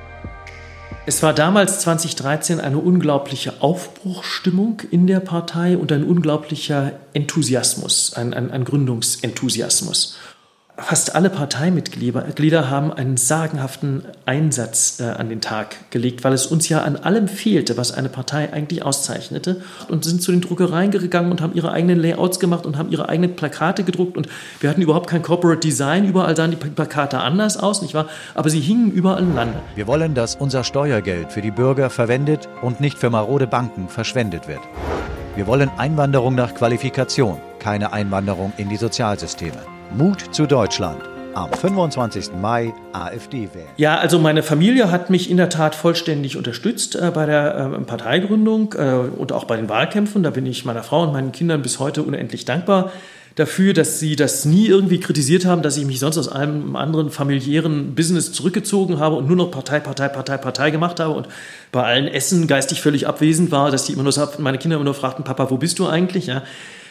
Es 1.07 1.25
war 1.25 1.35
damals 1.35 1.81
2013 1.81 2.61
eine 2.61 2.79
unglaubliche 2.79 3.55
Aufbruchstimmung 3.61 4.83
in 4.93 5.09
der 5.09 5.19
Partei 5.19 5.77
und 5.77 5.91
ein 5.91 6.05
unglaublicher 6.05 6.93
Enthusiasmus, 7.15 8.15
ein, 8.15 8.33
ein, 8.33 8.53
ein 8.53 8.65
Gründungsenthusiasmus. 8.65 10.17
Fast 10.77 11.15
alle 11.15 11.31
Parteimitglieder 11.31 12.69
haben 12.69 12.93
einen 12.93 13.17
sagenhaften 13.17 14.07
Einsatz 14.27 14.99
äh, 14.99 15.05
an 15.05 15.29
den 15.29 15.41
Tag 15.41 15.77
gelegt, 15.91 16.25
weil 16.25 16.33
es 16.33 16.47
uns 16.47 16.69
ja 16.69 16.83
an 16.83 16.97
allem 16.97 17.29
fehlte, 17.29 17.77
was 17.77 17.93
eine 17.93 18.09
Partei 18.09 18.53
eigentlich 18.53 18.85
auszeichnete. 18.85 19.63
Und 19.89 20.05
sind 20.05 20.21
zu 20.21 20.33
den 20.33 20.41
Druckereien 20.41 20.91
gegangen 20.91 21.31
und 21.31 21.41
haben 21.41 21.55
ihre 21.55 21.71
eigenen 21.71 22.01
Layouts 22.01 22.41
gemacht 22.41 22.67
und 22.67 22.77
haben 22.77 22.91
ihre 22.91 23.09
eigenen 23.09 23.37
Plakate 23.37 23.85
gedruckt. 23.85 24.17
Und 24.17 24.29
wir 24.59 24.69
hatten 24.69 24.83
überhaupt 24.83 25.09
kein 25.09 25.23
Corporate 25.23 25.61
Design. 25.61 26.09
Überall 26.09 26.35
sahen 26.35 26.51
die 26.51 26.57
Plakate 26.57 27.21
anders 27.21 27.57
aus, 27.57 27.81
nicht 27.81 27.95
wahr? 27.95 28.09
Aber 28.35 28.51
sie 28.51 28.61
hingen 28.61 28.91
überall 28.91 29.23
im 29.23 29.37
Lande. 29.37 29.61
Wir 29.77 29.87
wollen, 29.87 30.15
dass 30.15 30.35
unser 30.35 30.65
Steuergeld 30.65 31.31
für 31.31 31.41
die 31.41 31.53
Bürger 31.53 31.89
verwendet 31.89 32.49
und 32.63 32.81
nicht 32.81 32.99
für 32.99 33.11
marode 33.11 33.47
Banken 33.47 33.89
verschwendet 33.89 34.49
wird. 34.49 34.61
Wir 35.37 35.47
wollen 35.47 35.71
Einwanderung 35.79 36.35
nach 36.35 36.53
Qualifikation, 36.53 37.41
keine 37.61 37.93
Einwanderung 37.93 38.53
in 38.57 38.69
die 38.69 38.77
Sozialsysteme. 38.77 39.74
Mut 39.93 40.21
zu 40.33 40.47
Deutschland. 40.47 41.01
Am 41.35 41.53
25. 41.53 42.33
Mai 42.41 42.73
AfD 42.93 43.49
wählen. 43.53 43.67
Ja, 43.77 43.99
also 43.99 44.19
meine 44.19 44.43
Familie 44.43 44.91
hat 44.91 45.11
mich 45.11 45.31
in 45.31 45.37
der 45.37 45.49
Tat 45.49 45.75
vollständig 45.75 46.37
unterstützt 46.37 46.95
äh, 46.97 47.11
bei 47.13 47.27
der 47.27 47.73
äh, 47.79 47.81
Parteigründung 47.83 48.75
äh, 48.75 48.95
und 49.17 49.33
auch 49.33 49.45
bei 49.45 49.57
den 49.57 49.69
Wahlkämpfen. 49.69 50.23
Da 50.23 50.31
bin 50.31 50.47
ich 50.47 50.65
meiner 50.65 50.83
Frau 50.83 51.03
und 51.03 51.13
meinen 51.13 51.33
Kindern 51.33 51.63
bis 51.63 51.79
heute 51.79 52.03
unendlich 52.03 52.45
dankbar 52.45 52.93
dafür, 53.35 53.75
dass 53.75 53.99
sie 53.99 54.17
das 54.17 54.45
nie 54.45 54.67
irgendwie 54.67 55.01
kritisiert 55.01 55.45
haben, 55.45 55.63
dass 55.63 55.77
ich 55.77 55.85
mich 55.85 55.99
sonst 55.99 56.19
aus 56.19 56.29
einem 56.29 56.77
anderen 56.77 57.11
familiären 57.11 57.95
Business 57.95 58.33
zurückgezogen 58.33 59.01
habe 59.01 59.17
und 59.17 59.27
nur 59.27 59.37
noch 59.37 59.51
Partei, 59.51 59.81
Partei, 59.81 60.09
Partei, 60.09 60.37
Partei 60.37 60.71
gemacht 60.71 61.01
habe 61.01 61.15
und 61.15 61.29
bei 61.73 61.83
allen 61.83 62.07
Essen 62.07 62.47
geistig 62.47 62.81
völlig 62.81 63.09
abwesend 63.09 63.51
war, 63.51 63.71
dass 63.71 63.87
die 63.87 63.93
immer 63.93 64.05
nur 64.05 64.13
meine 64.39 64.59
Kinder 64.59 64.77
immer 64.77 64.85
nur 64.85 64.95
fragten, 64.95 65.25
Papa, 65.25 65.51
wo 65.51 65.57
bist 65.57 65.79
du 65.79 65.89
eigentlich? 65.89 66.27
Ja, 66.27 66.43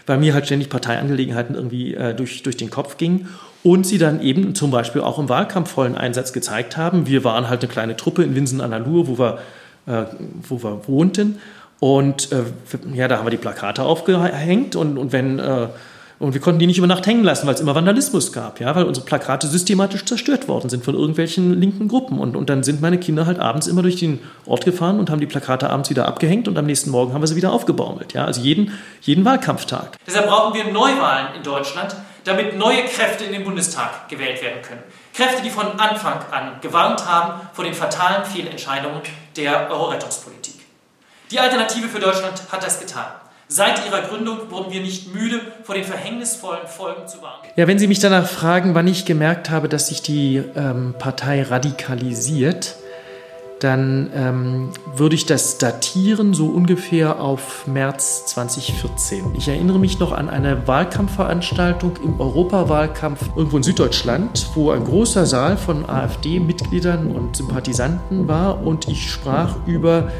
weil 0.06 0.18
mir 0.18 0.34
halt 0.34 0.46
ständig 0.46 0.70
Parteiangelegenheiten 0.70 1.56
irgendwie 1.56 1.94
äh, 1.94 2.14
durch, 2.14 2.44
durch 2.44 2.58
den 2.58 2.70
Kopf 2.70 2.98
gingen 2.98 3.30
und 3.64 3.86
sie 3.86 3.98
dann 3.98 4.22
eben 4.22 4.56
zum 4.56 4.72
Beispiel 4.72 5.02
auch 5.02 5.20
im 5.20 5.30
Wahlkampf 5.30 5.72
vollen 5.72 5.96
Einsatz 5.96 6.34
gezeigt 6.34 6.76
haben. 6.78 7.08
Wir 7.08 7.24
waren 7.24 7.50
halt 7.50 7.62
eine 7.62 7.72
kleine 7.72 7.96
Truppe 7.96 8.24
in 8.24 8.36
Winsen 8.36 8.62
an 8.62 8.72
der 8.72 8.80
Luhr, 8.80 9.08
wo 9.08 9.18
wir, 9.18 9.40
äh, 9.88 10.06
wo 10.48 10.64
wir 10.64 10.88
wohnten 10.88 11.40
und 11.80 12.32
äh, 12.32 12.44
ja, 12.94 13.10
da 13.10 13.18
haben 13.18 13.26
wir 13.26 13.32
die 13.32 13.38
Plakate 13.38 13.84
aufgehängt 13.84 14.78
und, 14.78 14.98
und 14.98 15.12
wenn 15.12 15.40
äh, 15.40 15.68
und 16.24 16.34
wir 16.34 16.40
konnten 16.40 16.60
die 16.60 16.68
nicht 16.68 16.78
über 16.78 16.88
Nacht 16.88 17.06
hängen 17.06 17.26
lassen, 17.26 17.46
weil 17.48 17.54
es 17.54 17.60
immer 17.60 17.76
Vandalismus 17.76 18.32
gab, 18.32 18.62
ja, 18.62 18.74
weil 18.76 18.86
unsere 18.86 19.06
Plakate 19.06 19.46
systematisch 19.46 20.06
zerstört 20.06 20.48
worden 20.48 20.70
sind 20.70 20.86
von 20.86 20.96
irgendwelchen 20.96 21.60
linken 21.60 21.90
Gruppen. 21.90 22.18
Und, 22.18 22.38
und 22.38 22.50
dann 22.50 22.64
sind 22.64 22.80
meine 22.80 22.98
Kinder 22.98 23.26
halt 23.26 23.40
abends 23.40 23.68
immer 23.68 23.82
durch 23.82 23.98
den 23.98 24.20
Ort 24.46 24.64
gefahren 24.64 25.00
und 25.00 25.10
haben 25.10 25.20
die 25.20 25.26
Plakate 25.26 25.70
abends 25.70 25.90
wieder 25.90 26.08
abgehängt 26.08 26.48
und 26.48 26.58
am 26.58 26.66
nächsten 26.66 26.92
Morgen 26.92 27.14
haben 27.14 27.22
wir 27.22 27.28
sie 27.28 27.36
wieder 27.36 27.52
aufgebaumelt. 27.52 28.14
Ja, 28.14 28.24
also 28.24 28.40
jeden, 28.40 28.72
jeden 29.02 29.26
Wahlkampftag. 29.26 29.98
Deshalb 30.08 30.28
brauchen 30.28 30.54
wir 30.54 30.72
Neuwahlen 30.72 31.36
in 31.36 31.44
Deutschland, 31.44 31.94
damit 32.24 32.58
neue 32.58 32.86
Kräfte 32.86 33.26
in 33.26 33.34
den 33.34 33.44
Bundestag 33.44 34.08
gewählt 34.08 34.42
werden 34.42 34.62
können. 34.62 34.84
Kräfte, 35.14 35.44
die 35.44 35.50
von 35.50 35.78
Anfang 35.78 36.20
an 36.32 36.54
gewarnt 36.62 37.06
haben 37.06 37.42
vor 37.52 37.66
den 37.66 37.74
fatalen 37.74 38.24
Fehlentscheidungen 38.24 39.02
der 39.36 39.70
Euro-Rettungspolitik. 39.70 40.56
Die 41.32 41.40
Alternative 41.42 41.90
für 41.90 42.00
Deutschland 42.00 42.44
hat 42.50 42.64
das 42.64 42.80
getan. 42.80 43.08
Seit 43.56 43.86
ihrer 43.86 44.02
Gründung 44.02 44.50
wurden 44.50 44.74
wir 44.74 44.82
nicht 44.82 45.14
müde, 45.14 45.40
vor 45.62 45.76
den 45.76 45.84
verhängnisvollen 45.84 46.66
Folgen 46.66 47.08
zu 47.08 47.22
warnen. 47.22 47.44
Ja, 47.56 47.68
wenn 47.68 47.78
Sie 47.78 47.86
mich 47.86 48.00
danach 48.00 48.28
fragen, 48.28 48.74
wann 48.74 48.88
ich 48.88 49.06
gemerkt 49.06 49.52
habe, 49.52 49.70
dass 49.70 49.90
sich 49.90 50.02
die 50.02 50.42
ähm, 50.56 50.96
Partei 50.98 51.44
radikalisiert, 51.44 52.78
dann 53.60 54.10
ähm, 54.16 54.72
würde 54.96 55.14
ich 55.14 55.28
das 55.28 55.60
datieren 55.60 56.34
so 56.34 56.48
ungefähr 56.48 57.22
auf 57.22 57.68
März 57.68 58.26
2014. 58.26 59.36
Ich 59.38 59.48
erinnere 59.48 59.78
mich 59.78 60.00
noch 60.00 60.14
an 60.14 60.32
eine 60.32 60.68
Wahlkampfveranstaltung 60.68 61.98
im 62.04 62.20
Europawahlkampf 62.20 63.22
irgendwo 63.36 63.58
in 63.58 63.64
Süddeutschland, 63.64 64.50
wo 64.56 64.72
ein 64.72 64.84
großer 64.84 65.28
Saal 65.28 65.58
von 65.58 65.88
AfD-Mitgliedern 65.88 67.16
und 67.16 67.38
Sympathisanten 67.38 68.28
war 68.28 68.66
und 68.66 68.88
ich 68.88 69.12
sprach 69.12 69.58
über 69.68 70.12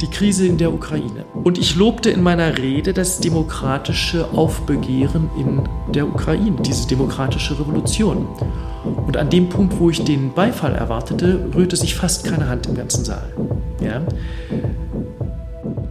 die 0.00 0.08
Krise 0.08 0.46
in 0.46 0.58
der 0.58 0.72
Ukraine. 0.72 1.24
Und 1.44 1.58
ich 1.58 1.76
lobte 1.76 2.10
in 2.10 2.22
meiner 2.22 2.58
Rede 2.58 2.92
das 2.92 3.20
demokratische 3.20 4.26
Aufbegehren 4.32 5.30
in 5.38 5.62
der 5.92 6.06
Ukraine, 6.06 6.56
diese 6.62 6.88
demokratische 6.88 7.58
Revolution. 7.58 8.26
Und 9.06 9.16
an 9.16 9.30
dem 9.30 9.48
Punkt, 9.48 9.78
wo 9.78 9.90
ich 9.90 10.02
den 10.04 10.32
Beifall 10.32 10.74
erwartete, 10.74 11.50
rührte 11.54 11.76
sich 11.76 11.94
fast 11.94 12.24
keine 12.24 12.48
Hand 12.48 12.66
im 12.66 12.74
ganzen 12.74 13.04
Saal. 13.04 13.32
Ja? 13.80 14.02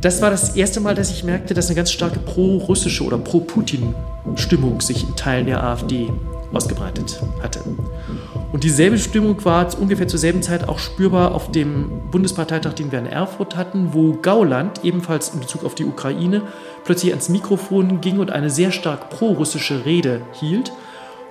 Das 0.02 0.22
war 0.22 0.30
das 0.30 0.56
erste 0.56 0.80
Mal, 0.80 0.96
dass 0.96 1.12
ich 1.12 1.24
merkte, 1.24 1.54
dass 1.54 1.68
eine 1.68 1.76
ganz 1.76 1.92
starke 1.92 2.20
pro-russische 2.20 3.04
oder 3.04 3.18
pro-Putin-Stimmung 3.18 4.82
sich 4.82 5.04
in 5.04 5.16
Teilen 5.16 5.48
der 5.48 5.64
AfD 5.64 6.08
ausgebreitet 6.54 7.20
hatte. 7.42 7.62
Und 8.52 8.64
dieselbe 8.64 8.98
Stimmung 8.98 9.44
war 9.44 9.68
ungefähr 9.78 10.08
zur 10.08 10.20
selben 10.20 10.42
Zeit 10.42 10.70
auch 10.70 10.80
spürbar 10.80 11.36
auf 11.36 11.52
dem 11.52 12.10
Bundesparteitag, 12.12 12.74
den 12.74 12.92
wir 12.92 13.00
in 13.00 13.06
Erfurt 13.06 13.58
hatten, 13.58 13.90
wo 13.94 14.14
Gauland 14.14 14.86
ebenfalls 14.86 15.34
in 15.34 15.42
Bezug 15.42 15.66
auf 15.66 15.76
die 15.76 15.84
Ukraine 15.84 16.44
plötzlich 16.86 17.12
ans 17.12 17.28
Mikrofon 17.28 18.00
ging 18.00 18.20
und 18.20 18.32
eine 18.32 18.50
sehr 18.50 18.72
stark 18.72 19.10
pro-russische 19.10 19.86
Rede 19.86 20.22
hielt 20.32 20.72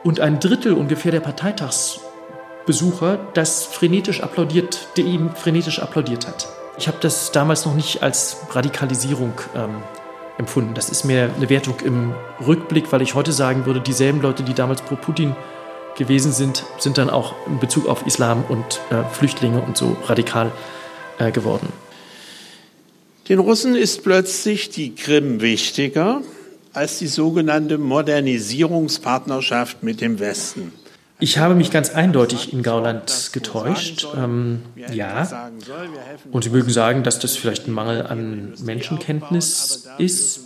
und 0.05 0.21
ein 0.21 0.41
Drittel 0.41 0.75
ungefähr 0.75 1.11
der 1.11 1.21
Parteitagsbesucher 1.21 3.19
das 3.33 3.65
frenetisch 3.65 4.23
applaudiert, 4.23 4.89
der 4.99 5.07
ihm 5.07 5.31
frenetisch 5.31 5.81
applaudiert 5.81 6.27
hat. 6.27 6.49
Ich 6.79 6.87
habe 6.87 6.99
das 7.01 7.33
damals 7.33 7.65
noch 7.65 7.75
nicht 7.75 8.03
als 8.03 8.37
Radikalisierung 8.51 9.33
ähm, 9.55 9.77
empfunden. 10.37 10.75
Das 10.75 10.91
ist 10.91 11.05
mehr 11.05 11.31
eine 11.35 11.49
Wertung 11.49 11.77
im 11.83 12.13
Rückblick, 12.47 12.93
weil 12.93 13.01
ich 13.01 13.15
heute 13.15 13.33
sagen 13.33 13.65
würde, 13.65 13.81
dieselben 13.81 14.21
Leute, 14.21 14.43
die 14.43 14.53
damals 14.53 14.83
pro 14.83 14.97
Putin 14.97 15.35
gewesen 15.97 16.33
sind, 16.33 16.65
sind 16.79 16.99
dann 16.99 17.11
auch 17.11 17.35
in 17.47 17.59
Bezug 17.59 17.89
auf 17.89 18.07
Islam 18.07 18.45
und 18.49 18.81
äh, 18.91 19.03
Flüchtlinge 19.13 19.61
und 19.61 19.77
so 19.77 19.97
radikal 20.05 20.53
äh, 21.19 21.33
geworden. 21.33 21.69
Den 23.29 23.41
Russen 23.41 23.75
ist 23.75 24.05
plötzlich 24.05 24.71
die 24.71 24.95
Krim 24.95 25.41
wichtiger 25.41 26.23
als 26.73 26.99
die 26.99 27.07
sogenannte 27.07 27.79
Modernisierungspartnerschaft 27.79 29.83
mit 29.83 30.01
dem 30.01 30.21
Westen. 30.21 30.73
Ich 31.19 31.39
habe 31.39 31.55
mich 31.55 31.71
ganz 31.71 31.91
eindeutig 31.91 32.53
in 32.53 32.63
Gauland 32.63 33.31
getäuscht. 33.33 34.07
Ähm, 34.15 34.63
ja. 34.93 35.51
Und 36.31 36.45
Sie 36.45 36.51
mögen 36.51 36.71
sagen, 36.71 37.03
dass 37.03 37.19
das 37.19 37.37
vielleicht 37.37 37.67
ein 37.67 37.73
Mangel 37.73 38.07
an 38.07 38.53
Menschenkenntnis 38.63 39.89
ist. 39.97 40.41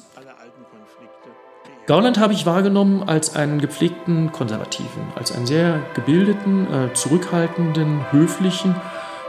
Gauland 1.91 2.21
habe 2.21 2.33
ich 2.33 2.47
wahrgenommen 2.47 3.03
als 3.03 3.35
einen 3.35 3.61
gepflegten 3.61 4.31
Konservativen, 4.31 5.03
als 5.17 5.33
einen 5.33 5.47
sehr 5.47 5.81
gebildeten, 5.95 6.73
äh, 6.73 6.95
zurückhaltenden, 6.95 8.13
höflichen, 8.13 8.77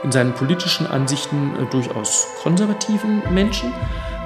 in 0.04 0.12
seinen 0.12 0.32
politischen 0.32 0.86
Ansichten 0.86 1.56
äh, 1.56 1.66
durchaus 1.72 2.28
konservativen 2.40 3.22
Menschen 3.34 3.72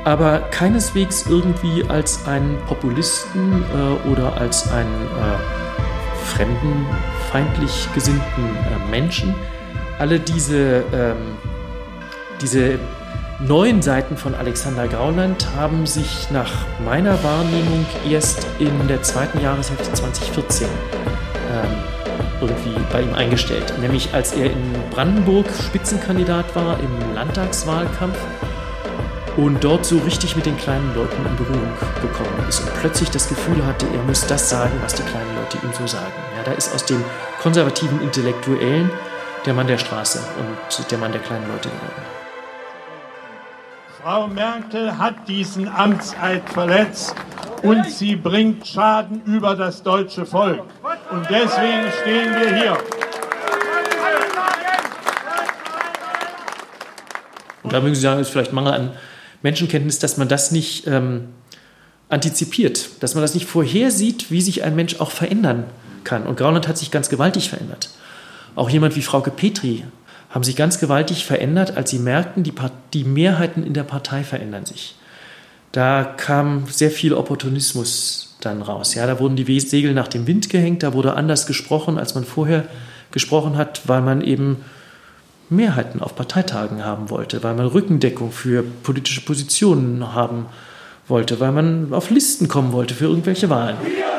aber 0.06 0.38
keineswegs 0.52 1.26
irgendwie 1.26 1.84
als 1.88 2.28
einen 2.28 2.58
Populisten 2.68 3.64
äh, 3.64 4.08
oder 4.08 4.36
als 4.36 4.70
einen 4.70 5.06
äh, 5.06 6.24
fremdenfeindlich 6.26 7.88
gesinnten 7.92 8.56
Menschen. 8.88 9.34
Alle 9.98 10.20
diese, 10.20 10.84
ähm, 10.92 11.16
diese 12.40 12.78
neuen 13.40 13.82
Seiten 13.82 14.16
von 14.16 14.34
Alexander 14.34 14.88
Gauland 14.88 15.46
haben 15.56 15.86
sich 15.86 16.30
nach 16.30 16.50
meiner 16.84 17.22
Wahrnehmung 17.22 17.84
erst 18.08 18.46
in 18.58 18.88
der 18.88 19.02
zweiten 19.02 19.40
Jahreshälfte 19.40 19.92
2014 19.92 20.66
ähm, 21.50 21.64
irgendwie 22.40 22.74
bei 22.90 23.02
ihm 23.02 23.14
eingestellt. 23.14 23.74
Nämlich 23.80 24.12
als 24.14 24.32
er 24.32 24.46
in 24.46 24.72
Brandenburg 24.90 25.46
Spitzenkandidat 25.50 26.54
war 26.56 26.78
im 26.80 27.14
Landtagswahlkampf 27.14 28.18
und 29.36 29.62
dort 29.62 29.84
so 29.84 29.98
richtig 29.98 30.34
mit 30.34 30.46
den 30.46 30.56
kleinen 30.56 30.94
Leuten 30.94 31.24
in 31.26 31.36
Berührung 31.36 31.72
gekommen 32.00 32.48
ist 32.48 32.60
und 32.60 32.74
plötzlich 32.80 33.10
das 33.10 33.28
Gefühl 33.28 33.64
hatte, 33.66 33.86
er 33.86 34.02
muss 34.04 34.26
das 34.26 34.48
sagen, 34.48 34.72
was 34.82 34.94
die 34.94 35.02
kleinen 35.02 35.36
Leute 35.36 35.58
ihm 35.62 35.72
so 35.74 35.86
sagen. 35.86 36.14
Ja, 36.36 36.42
da 36.42 36.52
ist 36.52 36.74
aus 36.74 36.86
dem 36.86 37.04
konservativen 37.42 38.00
Intellektuellen 38.00 38.90
der 39.44 39.52
Mann 39.52 39.66
der 39.66 39.78
Straße 39.78 40.20
und 40.38 40.90
der 40.90 40.98
Mann 40.98 41.12
der 41.12 41.20
kleinen 41.20 41.46
Leute 41.48 41.68
geworden. 41.68 42.25
Frau 44.08 44.28
Merkel 44.28 44.96
hat 44.98 45.26
diesen 45.26 45.66
Amtseid 45.66 46.48
verletzt 46.48 47.12
und 47.64 47.90
sie 47.90 48.14
bringt 48.14 48.64
Schaden 48.64 49.20
über 49.24 49.56
das 49.56 49.82
deutsche 49.82 50.24
Volk. 50.24 50.62
Und 51.10 51.28
deswegen 51.28 51.90
stehen 52.02 52.30
wir 52.38 52.56
hier. 52.56 52.78
Und 57.64 57.72
da 57.72 57.80
mögen 57.80 57.96
Sie 57.96 58.00
sagen, 58.00 58.20
ist 58.20 58.30
vielleicht 58.30 58.52
Mangel 58.52 58.74
an 58.74 58.92
Menschenkenntnis, 59.42 59.98
dass 59.98 60.18
man 60.18 60.28
das 60.28 60.52
nicht 60.52 60.86
ähm, 60.86 61.30
antizipiert, 62.08 63.02
dass 63.02 63.16
man 63.16 63.22
das 63.22 63.34
nicht 63.34 63.46
vorhersieht, 63.46 64.30
wie 64.30 64.40
sich 64.40 64.62
ein 64.62 64.76
Mensch 64.76 65.00
auch 65.00 65.10
verändern 65.10 65.64
kann. 66.04 66.28
Und 66.28 66.36
Grauland 66.36 66.68
hat 66.68 66.78
sich 66.78 66.92
ganz 66.92 67.08
gewaltig 67.08 67.48
verändert. 67.48 67.90
Auch 68.54 68.70
jemand 68.70 68.94
wie 68.94 69.02
Frauke 69.02 69.32
Petri 69.32 69.82
haben 70.36 70.44
sich 70.44 70.54
ganz 70.54 70.78
gewaltig 70.78 71.24
verändert, 71.24 71.78
als 71.78 71.88
sie 71.88 71.98
merkten, 71.98 72.42
die, 72.42 72.52
die 72.92 73.04
Mehrheiten 73.04 73.64
in 73.64 73.72
der 73.72 73.84
Partei 73.84 74.22
verändern 74.22 74.66
sich. 74.66 74.94
Da 75.72 76.04
kam 76.04 76.66
sehr 76.66 76.90
viel 76.90 77.14
Opportunismus 77.14 78.36
dann 78.42 78.60
raus. 78.60 78.92
Ja, 78.92 79.06
da 79.06 79.18
wurden 79.18 79.36
die 79.36 79.60
Segel 79.60 79.94
nach 79.94 80.08
dem 80.08 80.26
Wind 80.26 80.50
gehängt, 80.50 80.82
da 80.82 80.92
wurde 80.92 81.14
anders 81.14 81.46
gesprochen, 81.46 81.96
als 81.96 82.14
man 82.14 82.26
vorher 82.26 82.64
gesprochen 83.12 83.56
hat, 83.56 83.88
weil 83.88 84.02
man 84.02 84.20
eben 84.20 84.58
Mehrheiten 85.48 86.02
auf 86.02 86.14
Parteitagen 86.14 86.84
haben 86.84 87.08
wollte, 87.08 87.42
weil 87.42 87.54
man 87.54 87.68
Rückendeckung 87.68 88.30
für 88.30 88.62
politische 88.62 89.22
Positionen 89.22 90.12
haben 90.12 90.44
wollte, 91.08 91.40
weil 91.40 91.52
man 91.52 91.94
auf 91.94 92.10
Listen 92.10 92.46
kommen 92.46 92.72
wollte 92.72 92.94
für 92.94 93.06
irgendwelche 93.06 93.48
Wahlen. 93.48 93.78
Es 93.86 94.15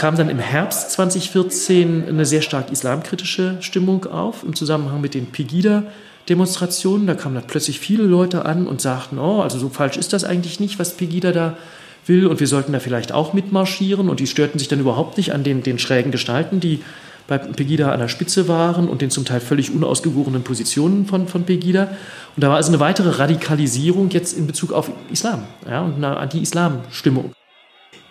kam 0.00 0.16
dann 0.16 0.30
im 0.30 0.38
Herbst 0.38 0.92
2014 0.92 2.08
eine 2.08 2.24
sehr 2.24 2.40
stark 2.40 2.72
islamkritische 2.72 3.58
Stimmung 3.60 4.06
auf 4.06 4.44
im 4.44 4.56
Zusammenhang 4.56 5.02
mit 5.02 5.12
den 5.12 5.26
Pegida-Demonstrationen. 5.26 7.06
Da 7.06 7.12
kamen 7.12 7.34
dann 7.34 7.46
plötzlich 7.46 7.80
viele 7.80 8.04
Leute 8.04 8.46
an 8.46 8.66
und 8.66 8.80
sagten, 8.80 9.18
oh, 9.18 9.42
also 9.42 9.58
so 9.58 9.68
falsch 9.68 9.98
ist 9.98 10.14
das 10.14 10.24
eigentlich 10.24 10.58
nicht, 10.58 10.78
was 10.78 10.96
Pegida 10.96 11.32
da 11.32 11.58
will 12.06 12.26
und 12.28 12.40
wir 12.40 12.46
sollten 12.46 12.72
da 12.72 12.80
vielleicht 12.80 13.12
auch 13.12 13.34
mitmarschieren. 13.34 14.08
Und 14.08 14.20
die 14.20 14.26
störten 14.26 14.58
sich 14.58 14.68
dann 14.68 14.80
überhaupt 14.80 15.18
nicht 15.18 15.34
an 15.34 15.44
den, 15.44 15.62
den 15.62 15.78
schrägen 15.78 16.12
Gestalten, 16.12 16.60
die 16.60 16.80
bei 17.28 17.36
Pegida 17.36 17.92
an 17.92 18.00
der 18.00 18.08
Spitze 18.08 18.48
waren 18.48 18.88
und 18.88 19.02
den 19.02 19.10
zum 19.10 19.26
Teil 19.26 19.40
völlig 19.40 19.70
unausgewogenen 19.70 20.44
Positionen 20.44 21.04
von, 21.04 21.28
von 21.28 21.44
Pegida. 21.44 21.88
Und 22.36 22.42
da 22.42 22.48
war 22.48 22.56
also 22.56 22.70
eine 22.70 22.80
weitere 22.80 23.18
Radikalisierung 23.18 24.08
jetzt 24.08 24.32
in 24.32 24.46
Bezug 24.46 24.72
auf 24.72 24.90
Islam 25.12 25.42
ja, 25.68 25.82
und 25.82 25.96
eine 25.96 26.16
Anti-Islam-Stimmung. 26.16 27.34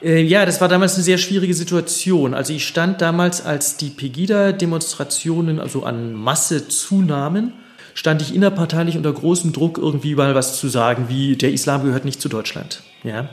Äh, 0.01 0.21
ja, 0.21 0.45
das 0.45 0.61
war 0.61 0.67
damals 0.67 0.95
eine 0.95 1.03
sehr 1.03 1.17
schwierige 1.17 1.53
Situation. 1.53 2.33
Also 2.33 2.53
ich 2.53 2.67
stand 2.67 3.01
damals, 3.01 3.45
als 3.45 3.77
die 3.77 3.89
Pegida-Demonstrationen 3.89 5.59
also 5.59 5.83
an 5.83 6.13
Masse 6.13 6.67
zunahmen, 6.67 7.53
stand 7.93 8.21
ich 8.21 8.33
innerparteilich 8.33 8.95
unter 8.95 9.11
großem 9.11 9.51
Druck, 9.51 9.77
irgendwie 9.77 10.15
mal 10.15 10.35
was 10.35 10.57
zu 10.59 10.69
sagen, 10.69 11.05
wie 11.09 11.35
der 11.35 11.51
Islam 11.51 11.83
gehört 11.83 12.05
nicht 12.05 12.21
zu 12.21 12.29
Deutschland. 12.29 12.81
Ja? 13.03 13.29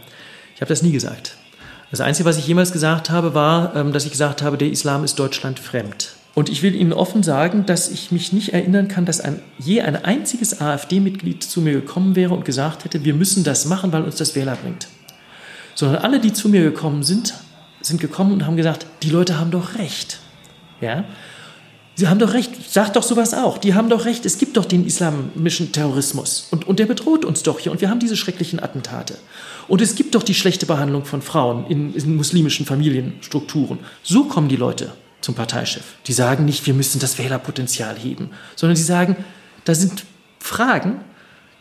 Ich 0.54 0.60
habe 0.60 0.68
das 0.68 0.82
nie 0.82 0.92
gesagt. 0.92 1.36
Das 1.90 2.00
Einzige, 2.00 2.28
was 2.28 2.36
ich 2.36 2.48
jemals 2.48 2.72
gesagt 2.72 3.10
habe, 3.10 3.34
war, 3.34 3.76
ähm, 3.76 3.92
dass 3.92 4.04
ich 4.04 4.10
gesagt 4.10 4.42
habe, 4.42 4.58
der 4.58 4.70
Islam 4.70 5.04
ist 5.04 5.18
Deutschland 5.18 5.60
fremd. 5.60 6.14
Und 6.34 6.50
ich 6.50 6.62
will 6.62 6.74
Ihnen 6.74 6.92
offen 6.92 7.22
sagen, 7.22 7.64
dass 7.64 7.88
ich 7.88 8.10
mich 8.12 8.32
nicht 8.32 8.52
erinnern 8.52 8.88
kann, 8.88 9.06
dass 9.06 9.20
ein, 9.20 9.40
je 9.58 9.80
ein 9.80 10.04
einziges 10.04 10.60
AfD-Mitglied 10.60 11.42
zu 11.42 11.62
mir 11.62 11.72
gekommen 11.72 12.16
wäre 12.16 12.34
und 12.34 12.44
gesagt 12.44 12.84
hätte, 12.84 13.04
wir 13.04 13.14
müssen 13.14 13.44
das 13.44 13.64
machen, 13.64 13.92
weil 13.92 14.02
uns 14.02 14.16
das 14.16 14.34
Wähler 14.34 14.56
bringt. 14.56 14.88
Sondern 15.76 16.02
alle, 16.02 16.18
die 16.18 16.32
zu 16.32 16.48
mir 16.48 16.62
gekommen 16.62 17.04
sind, 17.04 17.34
sind 17.82 18.00
gekommen 18.00 18.32
und 18.32 18.46
haben 18.46 18.56
gesagt, 18.56 18.86
die 19.04 19.10
Leute 19.10 19.38
haben 19.38 19.52
doch 19.52 19.76
recht. 19.76 20.18
Ja? 20.80 21.04
Sie 21.94 22.08
haben 22.08 22.18
doch 22.18 22.34
recht, 22.34 22.70
sagt 22.70 22.96
doch 22.96 23.02
sowas 23.02 23.32
auch. 23.32 23.56
Die 23.56 23.74
haben 23.74 23.88
doch 23.88 24.04
recht, 24.04 24.26
es 24.26 24.36
gibt 24.36 24.56
doch 24.56 24.66
den 24.66 24.86
islamischen 24.86 25.72
Terrorismus 25.72 26.48
und, 26.50 26.66
und 26.66 26.78
der 26.78 26.86
bedroht 26.86 27.24
uns 27.24 27.42
doch 27.42 27.58
hier 27.58 27.72
und 27.72 27.80
wir 27.80 27.88
haben 27.88 28.00
diese 28.00 28.16
schrecklichen 28.16 28.62
Attentate. 28.62 29.16
Und 29.68 29.80
es 29.80 29.94
gibt 29.94 30.14
doch 30.14 30.22
die 30.22 30.34
schlechte 30.34 30.66
Behandlung 30.66 31.04
von 31.04 31.22
Frauen 31.22 31.66
in, 31.68 31.94
in 31.94 32.16
muslimischen 32.16 32.66
Familienstrukturen. 32.66 33.78
So 34.02 34.24
kommen 34.24 34.48
die 34.48 34.56
Leute 34.56 34.92
zum 35.22 35.34
Parteichef. 35.34 35.84
Die 36.06 36.12
sagen 36.12 36.44
nicht, 36.44 36.66
wir 36.66 36.74
müssen 36.74 37.00
das 37.00 37.18
Wählerpotenzial 37.18 37.96
heben, 37.96 38.30
sondern 38.56 38.76
sie 38.76 38.82
sagen, 38.82 39.16
da 39.64 39.74
sind 39.74 40.04
Fragen, 40.38 41.00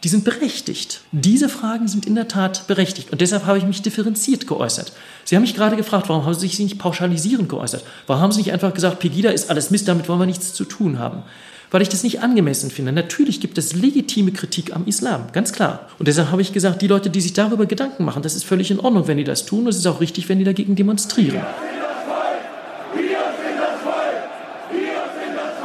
die 0.06 0.10
sind 0.10 0.24
berechtigt. 0.24 1.02
Diese 1.12 1.50
Fragen 1.50 1.88
sind 1.88 2.06
in 2.06 2.14
der 2.14 2.28
Tat 2.28 2.68
berechtigt. 2.68 3.12
Und 3.12 3.22
deshalb 3.22 3.48
habe 3.48 3.58
ich 3.58 3.64
mich 3.64 3.82
differenziert 3.82 4.46
geäußert. 4.46 4.92
Sie 5.24 5.36
haben 5.36 5.42
mich 5.42 5.56
gerade 5.56 5.76
gefragt, 5.76 6.10
warum 6.10 6.26
haben 6.26 6.36
Sie 6.36 6.42
sich 6.42 6.60
nicht 6.60 6.78
pauschalisierend 6.78 7.50
geäußert? 7.50 7.84
Warum 8.06 8.22
haben 8.22 8.32
Sie 8.32 8.38
nicht 8.38 8.54
einfach 8.54 8.72
gesagt, 8.72 9.00
Pegida 9.00 9.32
ist 9.32 9.50
alles 9.50 9.72
Mist, 9.72 9.88
damit 9.88 10.08
wollen 10.08 10.20
wir 10.20 10.28
nichts 10.28 10.54
zu 10.54 10.64
tun 10.64 11.00
haben? 11.00 11.24
Weil 11.72 11.82
ich 11.82 11.90
das 11.90 12.04
nicht 12.04 12.22
angemessen 12.22 12.70
finde. 12.70 12.92
Natürlich 12.92 13.42
gibt 13.42 13.58
es 13.58 13.74
legitime 13.74 14.32
Kritik 14.32 14.76
am 14.76 14.86
Islam, 14.86 15.24
ganz 15.32 15.54
klar. 15.54 15.90
Und 15.98 16.08
deshalb 16.08 16.30
habe 16.30 16.44
ich 16.44 16.54
gesagt, 16.54 16.84
die 16.84 16.88
Leute, 16.88 17.10
die 17.10 17.22
sich 17.22 17.34
darüber 17.34 17.66
Gedanken 17.66 18.06
machen, 18.06 18.22
das 18.22 18.36
ist 18.36 18.46
völlig 18.46 18.70
in 18.70 18.80
Ordnung, 18.80 19.08
wenn 19.08 19.18
die 19.18 19.24
das 19.24 19.48
tun. 19.48 19.62
Und 19.62 19.70
es 19.70 19.78
ist 19.78 19.88
auch 19.88 20.02
richtig, 20.02 20.30
wenn 20.30 20.38
die 20.38 20.46
dagegen 20.46 20.76
demonstrieren. 20.76 21.42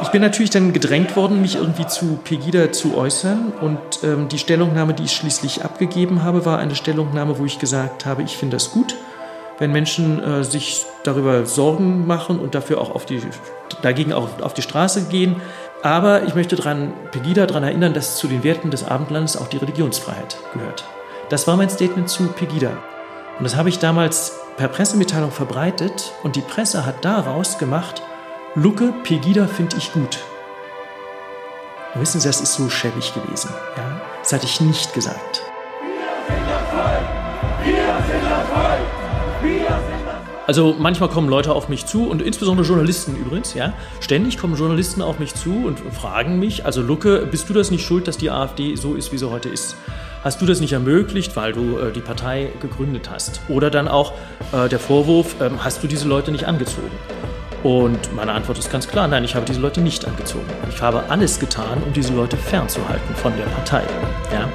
bin 0.11 0.21
natürlich 0.21 0.49
dann 0.49 0.73
gedrängt 0.73 1.15
worden, 1.15 1.41
mich 1.41 1.55
irgendwie 1.55 1.87
zu 1.87 2.19
Pegida 2.23 2.71
zu 2.71 2.95
äußern. 2.95 3.53
Und 3.61 3.79
ähm, 4.03 4.27
die 4.29 4.37
Stellungnahme, 4.37 4.93
die 4.93 5.03
ich 5.03 5.13
schließlich 5.13 5.63
abgegeben 5.63 6.23
habe, 6.23 6.45
war 6.45 6.59
eine 6.59 6.75
Stellungnahme, 6.75 7.37
wo 7.39 7.45
ich 7.45 7.59
gesagt 7.59 8.05
habe, 8.05 8.23
ich 8.23 8.37
finde 8.37 8.55
das 8.57 8.71
gut, 8.71 8.95
wenn 9.59 9.71
Menschen 9.71 10.23
äh, 10.23 10.43
sich 10.43 10.85
darüber 11.03 11.45
Sorgen 11.45 12.07
machen 12.07 12.39
und 12.39 12.55
dafür 12.55 12.81
auch 12.81 12.95
auf 12.95 13.05
die, 13.05 13.21
dagegen 13.81 14.13
auch 14.13 14.41
auf 14.41 14.53
die 14.53 14.61
Straße 14.61 15.03
gehen. 15.03 15.41
Aber 15.83 16.23
ich 16.23 16.35
möchte 16.35 16.55
dran, 16.55 16.93
Pegida 17.11 17.45
daran 17.45 17.63
erinnern, 17.63 17.93
dass 17.93 18.17
zu 18.17 18.27
den 18.27 18.43
Werten 18.43 18.71
des 18.71 18.83
Abendlandes 18.83 19.37
auch 19.37 19.47
die 19.47 19.57
Religionsfreiheit 19.57 20.37
gehört. 20.53 20.85
Das 21.29 21.47
war 21.47 21.57
mein 21.57 21.69
Statement 21.69 22.09
zu 22.09 22.27
Pegida. 22.27 22.71
Und 23.37 23.45
das 23.45 23.55
habe 23.55 23.69
ich 23.69 23.79
damals 23.79 24.37
per 24.57 24.67
Pressemitteilung 24.67 25.31
verbreitet 25.31 26.11
und 26.23 26.35
die 26.35 26.41
Presse 26.41 26.85
hat 26.85 27.03
daraus 27.03 27.57
gemacht, 27.57 28.03
Lucke, 28.55 28.93
Pegida 29.03 29.47
finde 29.47 29.77
ich 29.77 29.93
gut. 29.93 30.19
Und 31.95 32.01
wissen 32.01 32.19
Sie, 32.19 32.27
das 32.27 32.41
ist 32.41 32.53
so 32.53 32.69
schäbig 32.69 33.13
gewesen. 33.13 33.49
Ja? 33.77 34.01
Das 34.19 34.33
hatte 34.33 34.45
ich 34.45 34.59
nicht 34.59 34.93
gesagt. 34.93 35.41
Also 40.47 40.75
manchmal 40.77 41.07
kommen 41.07 41.29
Leute 41.29 41.53
auf 41.53 41.69
mich 41.69 41.85
zu 41.85 42.09
und 42.09 42.21
insbesondere 42.21 42.67
Journalisten 42.67 43.15
übrigens, 43.15 43.53
ja. 43.53 43.71
Ständig 44.01 44.37
kommen 44.37 44.57
Journalisten 44.57 45.01
auf 45.01 45.17
mich 45.17 45.33
zu 45.33 45.63
und 45.65 45.79
fragen 45.79 46.37
mich, 46.37 46.65
also 46.65 46.81
Lucke, 46.81 47.25
bist 47.31 47.47
du 47.47 47.53
das 47.53 47.71
nicht 47.71 47.85
schuld, 47.85 48.05
dass 48.05 48.17
die 48.17 48.31
AfD 48.31 48.75
so 48.75 48.95
ist, 48.95 49.13
wie 49.13 49.17
sie 49.17 49.29
heute 49.29 49.47
ist? 49.47 49.77
Hast 50.25 50.41
du 50.41 50.45
das 50.45 50.59
nicht 50.59 50.73
ermöglicht, 50.73 51.37
weil 51.37 51.53
du 51.53 51.77
äh, 51.77 51.93
die 51.93 52.01
Partei 52.01 52.51
gegründet 52.59 53.09
hast? 53.09 53.39
Oder 53.47 53.69
dann 53.69 53.87
auch 53.87 54.11
äh, 54.51 54.67
der 54.67 54.79
Vorwurf, 54.79 55.39
äh, 55.39 55.49
hast 55.59 55.83
du 55.83 55.87
diese 55.87 56.09
Leute 56.09 56.33
nicht 56.33 56.47
angezogen? 56.49 56.91
Und 57.63 58.15
meine 58.15 58.31
Antwort 58.31 58.57
ist 58.57 58.71
ganz 58.71 58.87
klar, 58.87 59.07
nein, 59.07 59.23
ich 59.23 59.35
habe 59.35 59.45
diese 59.45 59.59
Leute 59.59 59.81
nicht 59.81 60.05
angezogen. 60.05 60.45
Ich 60.69 60.81
habe 60.81 61.03
alles 61.09 61.39
getan, 61.39 61.83
um 61.85 61.93
diese 61.93 62.13
Leute 62.13 62.35
fernzuhalten 62.35 63.15
von 63.15 63.37
der 63.37 63.45
Partei. 63.45 63.83
Ja? 64.31 64.49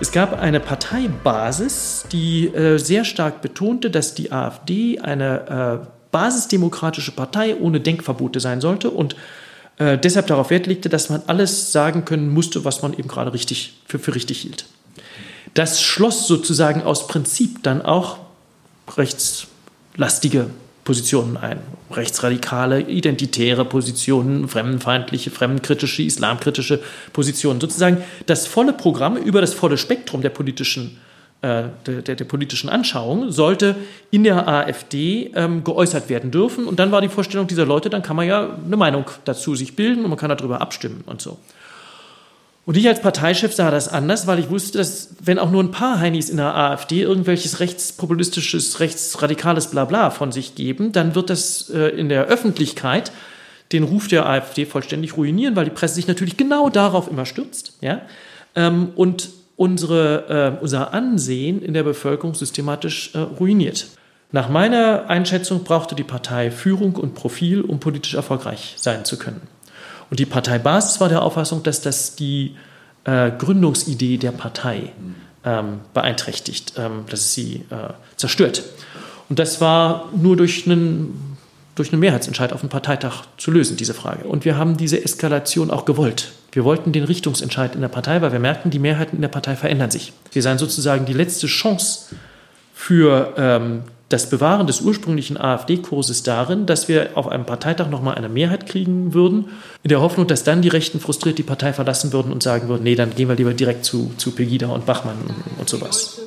Es 0.00 0.12
gab 0.12 0.38
eine 0.38 0.60
Parteibasis, 0.60 2.04
die 2.12 2.48
äh, 2.48 2.78
sehr 2.78 3.04
stark 3.04 3.40
betonte, 3.40 3.90
dass 3.90 4.14
die 4.14 4.30
AfD 4.30 4.98
eine 4.98 5.82
äh, 5.82 5.86
basisdemokratische 6.10 7.12
Partei 7.12 7.56
ohne 7.56 7.80
Denkverbote 7.80 8.40
sein 8.40 8.60
sollte 8.60 8.90
und 8.90 9.16
äh, 9.78 9.96
deshalb 9.96 10.26
darauf 10.26 10.50
Wert 10.50 10.66
legte, 10.66 10.88
dass 10.90 11.08
man 11.08 11.22
alles 11.26 11.72
sagen 11.72 12.04
können 12.04 12.28
musste, 12.28 12.64
was 12.66 12.82
man 12.82 12.92
eben 12.92 13.08
gerade 13.08 13.32
richtig 13.32 13.80
für, 13.86 13.98
für 13.98 14.14
richtig 14.14 14.40
hielt. 14.40 14.66
Das 15.54 15.80
schloss 15.80 16.26
sozusagen 16.26 16.82
aus 16.82 17.06
Prinzip 17.06 17.62
dann 17.62 17.80
auch 17.82 18.18
rechtslastige 18.96 20.50
Positionen 20.84 21.36
ein. 21.36 21.60
Rechtsradikale, 21.92 22.80
identitäre 22.80 23.64
Positionen, 23.64 24.48
fremdenfeindliche, 24.48 25.30
fremdenkritische, 25.30 26.02
islamkritische 26.02 26.80
Positionen. 27.12 27.60
Sozusagen 27.60 27.98
das 28.26 28.46
volle 28.46 28.72
Programm 28.72 29.16
über 29.16 29.40
das 29.40 29.54
volle 29.54 29.76
Spektrum 29.76 30.22
der 30.22 30.30
politischen, 30.30 30.98
äh, 31.42 31.64
der, 31.86 32.02
der, 32.02 32.14
der, 32.16 32.24
politischen 32.24 32.70
Anschauung 32.70 33.30
sollte 33.30 33.76
in 34.10 34.24
der 34.24 34.48
AfD 34.48 35.30
ähm, 35.34 35.64
geäußert 35.64 36.08
werden 36.08 36.30
dürfen. 36.30 36.66
Und 36.66 36.78
dann 36.78 36.92
war 36.92 37.00
die 37.00 37.08
Vorstellung 37.08 37.46
dieser 37.46 37.66
Leute, 37.66 37.90
dann 37.90 38.02
kann 38.02 38.16
man 38.16 38.26
ja 38.26 38.56
eine 38.64 38.76
Meinung 38.76 39.04
dazu 39.24 39.54
sich 39.54 39.76
bilden 39.76 40.04
und 40.04 40.10
man 40.10 40.18
kann 40.18 40.30
darüber 40.30 40.60
abstimmen 40.60 41.02
und 41.06 41.20
so. 41.20 41.38
Und 42.66 42.76
ich 42.76 42.86
als 42.86 43.00
Parteichef 43.00 43.54
sah 43.54 43.70
das 43.70 43.88
anders, 43.88 44.26
weil 44.26 44.38
ich 44.38 44.50
wusste, 44.50 44.78
dass 44.78 45.10
wenn 45.22 45.38
auch 45.38 45.50
nur 45.50 45.62
ein 45.62 45.70
paar 45.70 45.98
Heinis 45.98 46.28
in 46.28 46.36
der 46.36 46.54
AfD 46.54 47.02
irgendwelches 47.02 47.58
rechtspopulistisches, 47.58 48.80
rechtsradikales 48.80 49.68
Blabla 49.68 50.10
von 50.10 50.30
sich 50.30 50.54
geben, 50.54 50.92
dann 50.92 51.14
wird 51.14 51.30
das 51.30 51.70
äh, 51.70 51.88
in 51.88 52.08
der 52.08 52.26
Öffentlichkeit 52.26 53.12
den 53.72 53.84
Ruf 53.84 54.08
der 54.08 54.26
AfD 54.26 54.66
vollständig 54.66 55.16
ruinieren, 55.16 55.56
weil 55.56 55.64
die 55.64 55.70
Presse 55.70 55.94
sich 55.94 56.08
natürlich 56.08 56.36
genau 56.36 56.68
darauf 56.68 57.10
immer 57.10 57.24
stürzt. 57.24 57.74
Ja? 57.80 58.02
Ähm, 58.54 58.90
und 58.94 59.30
unsere, 59.56 60.56
äh, 60.58 60.62
unser 60.62 60.92
Ansehen 60.92 61.62
in 61.62 61.74
der 61.74 61.82
Bevölkerung 61.82 62.34
systematisch 62.34 63.14
äh, 63.14 63.18
ruiniert. 63.18 63.88
Nach 64.32 64.48
meiner 64.48 65.08
Einschätzung 65.08 65.64
brauchte 65.64 65.94
die 65.94 66.04
Partei 66.04 66.50
Führung 66.50 66.96
und 66.96 67.14
Profil, 67.14 67.62
um 67.62 67.80
politisch 67.80 68.14
erfolgreich 68.14 68.74
sein 68.76 69.04
zu 69.04 69.18
können. 69.18 69.40
Und 70.10 70.18
die 70.18 70.26
Parteibasis 70.26 71.00
war 71.00 71.08
der 71.08 71.22
Auffassung, 71.22 71.62
dass 71.62 71.80
das 71.80 72.16
die 72.16 72.56
äh, 73.04 73.30
Gründungsidee 73.30 74.18
der 74.18 74.32
Partei 74.32 74.92
ähm, 75.44 75.80
beeinträchtigt, 75.94 76.74
ähm, 76.76 77.04
dass 77.08 77.20
es 77.20 77.34
sie 77.34 77.64
äh, 77.70 77.92
zerstört. 78.16 78.62
Und 79.28 79.38
das 79.38 79.60
war 79.60 80.08
nur 80.14 80.36
durch 80.36 80.66
einen, 80.66 81.36
durch 81.76 81.92
einen 81.92 82.00
Mehrheitsentscheid 82.00 82.52
auf 82.52 82.60
dem 82.60 82.68
Parteitag 82.68 83.22
zu 83.38 83.50
lösen, 83.50 83.76
diese 83.76 83.94
Frage. 83.94 84.24
Und 84.24 84.44
wir 84.44 84.58
haben 84.58 84.76
diese 84.76 85.02
Eskalation 85.02 85.70
auch 85.70 85.84
gewollt. 85.84 86.32
Wir 86.52 86.64
wollten 86.64 86.90
den 86.90 87.04
Richtungsentscheid 87.04 87.76
in 87.76 87.80
der 87.80 87.88
Partei, 87.88 88.20
weil 88.22 88.32
wir 88.32 88.40
merkten, 88.40 88.72
die 88.72 88.80
Mehrheiten 88.80 89.16
in 89.16 89.22
der 89.22 89.28
Partei 89.28 89.54
verändern 89.54 89.90
sich. 89.90 90.12
Wir 90.32 90.42
seien 90.42 90.58
sozusagen 90.58 91.06
die 91.06 91.12
letzte 91.12 91.46
Chance 91.46 92.16
für 92.74 93.34
ähm, 93.36 93.82
das 94.10 94.28
Bewahren 94.28 94.66
des 94.66 94.80
ursprünglichen 94.80 95.38
AfD-Kurses 95.38 96.24
darin, 96.24 96.66
dass 96.66 96.88
wir 96.88 97.10
auf 97.14 97.28
einem 97.28 97.46
Parteitag 97.46 97.88
nochmal 97.88 98.16
eine 98.16 98.28
Mehrheit 98.28 98.66
kriegen 98.66 99.14
würden, 99.14 99.50
in 99.84 99.88
der 99.88 100.00
Hoffnung, 100.00 100.26
dass 100.26 100.42
dann 100.42 100.62
die 100.62 100.68
Rechten 100.68 100.98
frustriert 101.00 101.38
die 101.38 101.44
Partei 101.44 101.72
verlassen 101.72 102.12
würden 102.12 102.32
und 102.32 102.42
sagen 102.42 102.68
würden, 102.68 102.82
nee, 102.82 102.96
dann 102.96 103.14
gehen 103.14 103.28
wir 103.28 103.36
lieber 103.36 103.54
direkt 103.54 103.84
zu, 103.84 104.12
zu 104.16 104.32
Pegida 104.32 104.66
und 104.66 104.84
Bachmann 104.84 105.16
und, 105.22 105.60
und 105.60 105.68
sowas. 105.68 106.20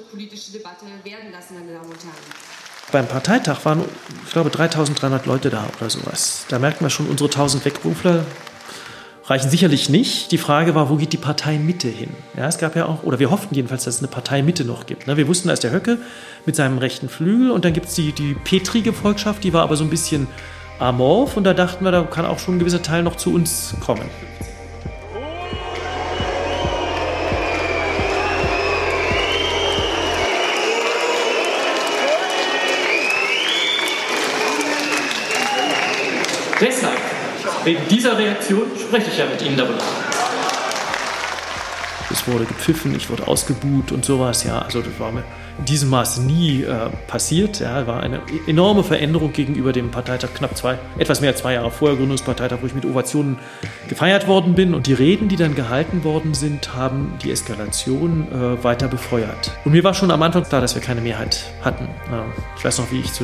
Beim 2.93 3.08
Parteitag 3.08 3.65
waren, 3.65 3.82
ich 4.26 4.32
glaube, 4.32 4.50
3300 4.50 5.26
Leute 5.26 5.50
da 5.50 5.65
oder 5.78 5.89
sowas. 5.89 6.46
Da 6.48 6.60
merken 6.60 6.86
wir 6.86 6.89
schon, 6.89 7.08
unsere 7.08 7.30
1000 7.30 7.65
Wegberufler 7.65 8.24
reichen 9.26 9.50
sicherlich 9.50 9.90
nicht. 9.90 10.32
Die 10.32 10.38
Frage 10.38 10.76
war, 10.76 10.90
wo 10.90 10.96
geht 10.96 11.14
die 11.14 11.18
Partei 11.18 11.58
Mitte 11.58 11.88
hin? 11.88 12.10
Ja, 12.36 12.48
es 12.48 12.58
gab 12.58 12.76
ja 12.76 12.86
auch, 12.86 13.04
oder 13.04 13.20
wir 13.20 13.32
hofften 13.32 13.56
jedenfalls, 13.56 13.86
dass 13.86 13.96
es 13.96 14.02
eine 14.02 14.10
Partei 14.10 14.42
Mitte 14.42 14.66
noch 14.66 14.86
gibt. 14.86 15.08
Ne? 15.08 15.18
Wir 15.18 15.28
wussten, 15.28 15.48
da 15.48 15.54
ist 15.54 15.64
der 15.64 15.72
Höcke 15.72 16.00
mit 16.46 16.56
seinem 16.56 16.78
rechten 16.78 17.10
Flügel 17.10 17.52
und 17.52 17.66
dann 17.66 17.74
gibt 17.74 17.88
es 17.88 17.96
die, 17.96 18.12
die 18.12 18.34
Petri-Gefolgschaft, 18.34 19.44
die 19.44 19.54
war 19.54 19.64
aber 19.64 19.76
so 19.76 19.84
ein 19.84 19.90
bisschen 19.90 20.28
amorph 20.80 21.38
und 21.38 21.46
da 21.46 21.54
dachten 21.54 21.86
wir, 21.86 21.92
da 21.92 22.04
kann 22.04 22.26
auch 22.26 22.40
schon 22.40 22.56
ein 22.56 22.60
gewisser 22.60 22.82
Teil 22.82 23.04
noch 23.04 23.16
zu 23.16 23.34
uns 23.34 23.76
kommen. 23.80 24.10
Wegen 37.63 37.88
dieser 37.89 38.17
Reaktion 38.17 38.63
spreche 38.78 39.10
ich 39.10 39.17
ja 39.17 39.26
mit 39.26 39.41
Ihnen 39.41 39.56
darüber. 39.56 39.80
Es 42.12 42.28
wurde 42.28 42.43
gepfiffen, 42.43 42.93
ich 42.93 43.10
wurde 43.10 43.28
ausgebuht 43.28 43.91
und 43.91 44.04
sowas, 44.04 44.43
ja. 44.43 44.60
Also 44.60 44.82
das 44.82 44.99
war 44.99 45.12
mir, 45.12 45.23
in 45.60 45.65
diesem 45.65 45.89
Maß 45.89 46.19
nie 46.19 46.63
äh, 46.63 46.89
passiert. 47.08 47.62
Ja, 47.62 47.88
war 47.88 48.04
eine 48.04 48.21
enorme 48.47 48.84
Veränderung 48.84 49.32
gegenüber 49.32 49.71
dem 49.71 49.91
Parteitag 49.91 50.34
knapp 50.34 50.58
zwei, 50.58 50.78
etwas 50.97 51.21
mehr 51.21 51.32
als 51.32 51.39
zwei 51.39 51.54
Jahre 51.54 51.71
vorher, 51.71 51.97
Gründungsparteitag, 51.97 52.58
wo 52.62 52.67
ich 52.67 52.76
mit 52.76 52.86
Ovationen 52.86 53.38
gefeiert 53.88 54.28
worden 54.28 54.56
bin. 54.56 54.73
Und 54.73 54.88
die 54.88 54.93
Reden, 54.93 55.30
die 55.30 55.38
dann 55.38 55.56
gehalten 55.56 56.04
worden 56.04 56.34
sind, 56.34 56.76
haben 56.76 57.13
die 57.23 57.32
Eskalation 57.32 58.28
äh, 58.32 58.63
weiter 58.63 58.89
befeuert. 58.89 59.52
Und 59.63 59.71
mir 59.71 59.86
war 59.86 59.93
schon 59.93 60.12
am 60.12 60.21
Anfang 60.21 60.43
klar, 60.43 60.60
dass 60.60 60.76
wir 60.76 60.82
keine 60.82 61.02
Mehrheit 61.02 61.45
hatten. 61.62 61.86
Äh, 61.86 62.58
ich 62.58 62.65
weiß 62.65 62.80
noch, 62.80 62.91
wie 62.91 62.99
ich 62.99 63.13
zu 63.13 63.23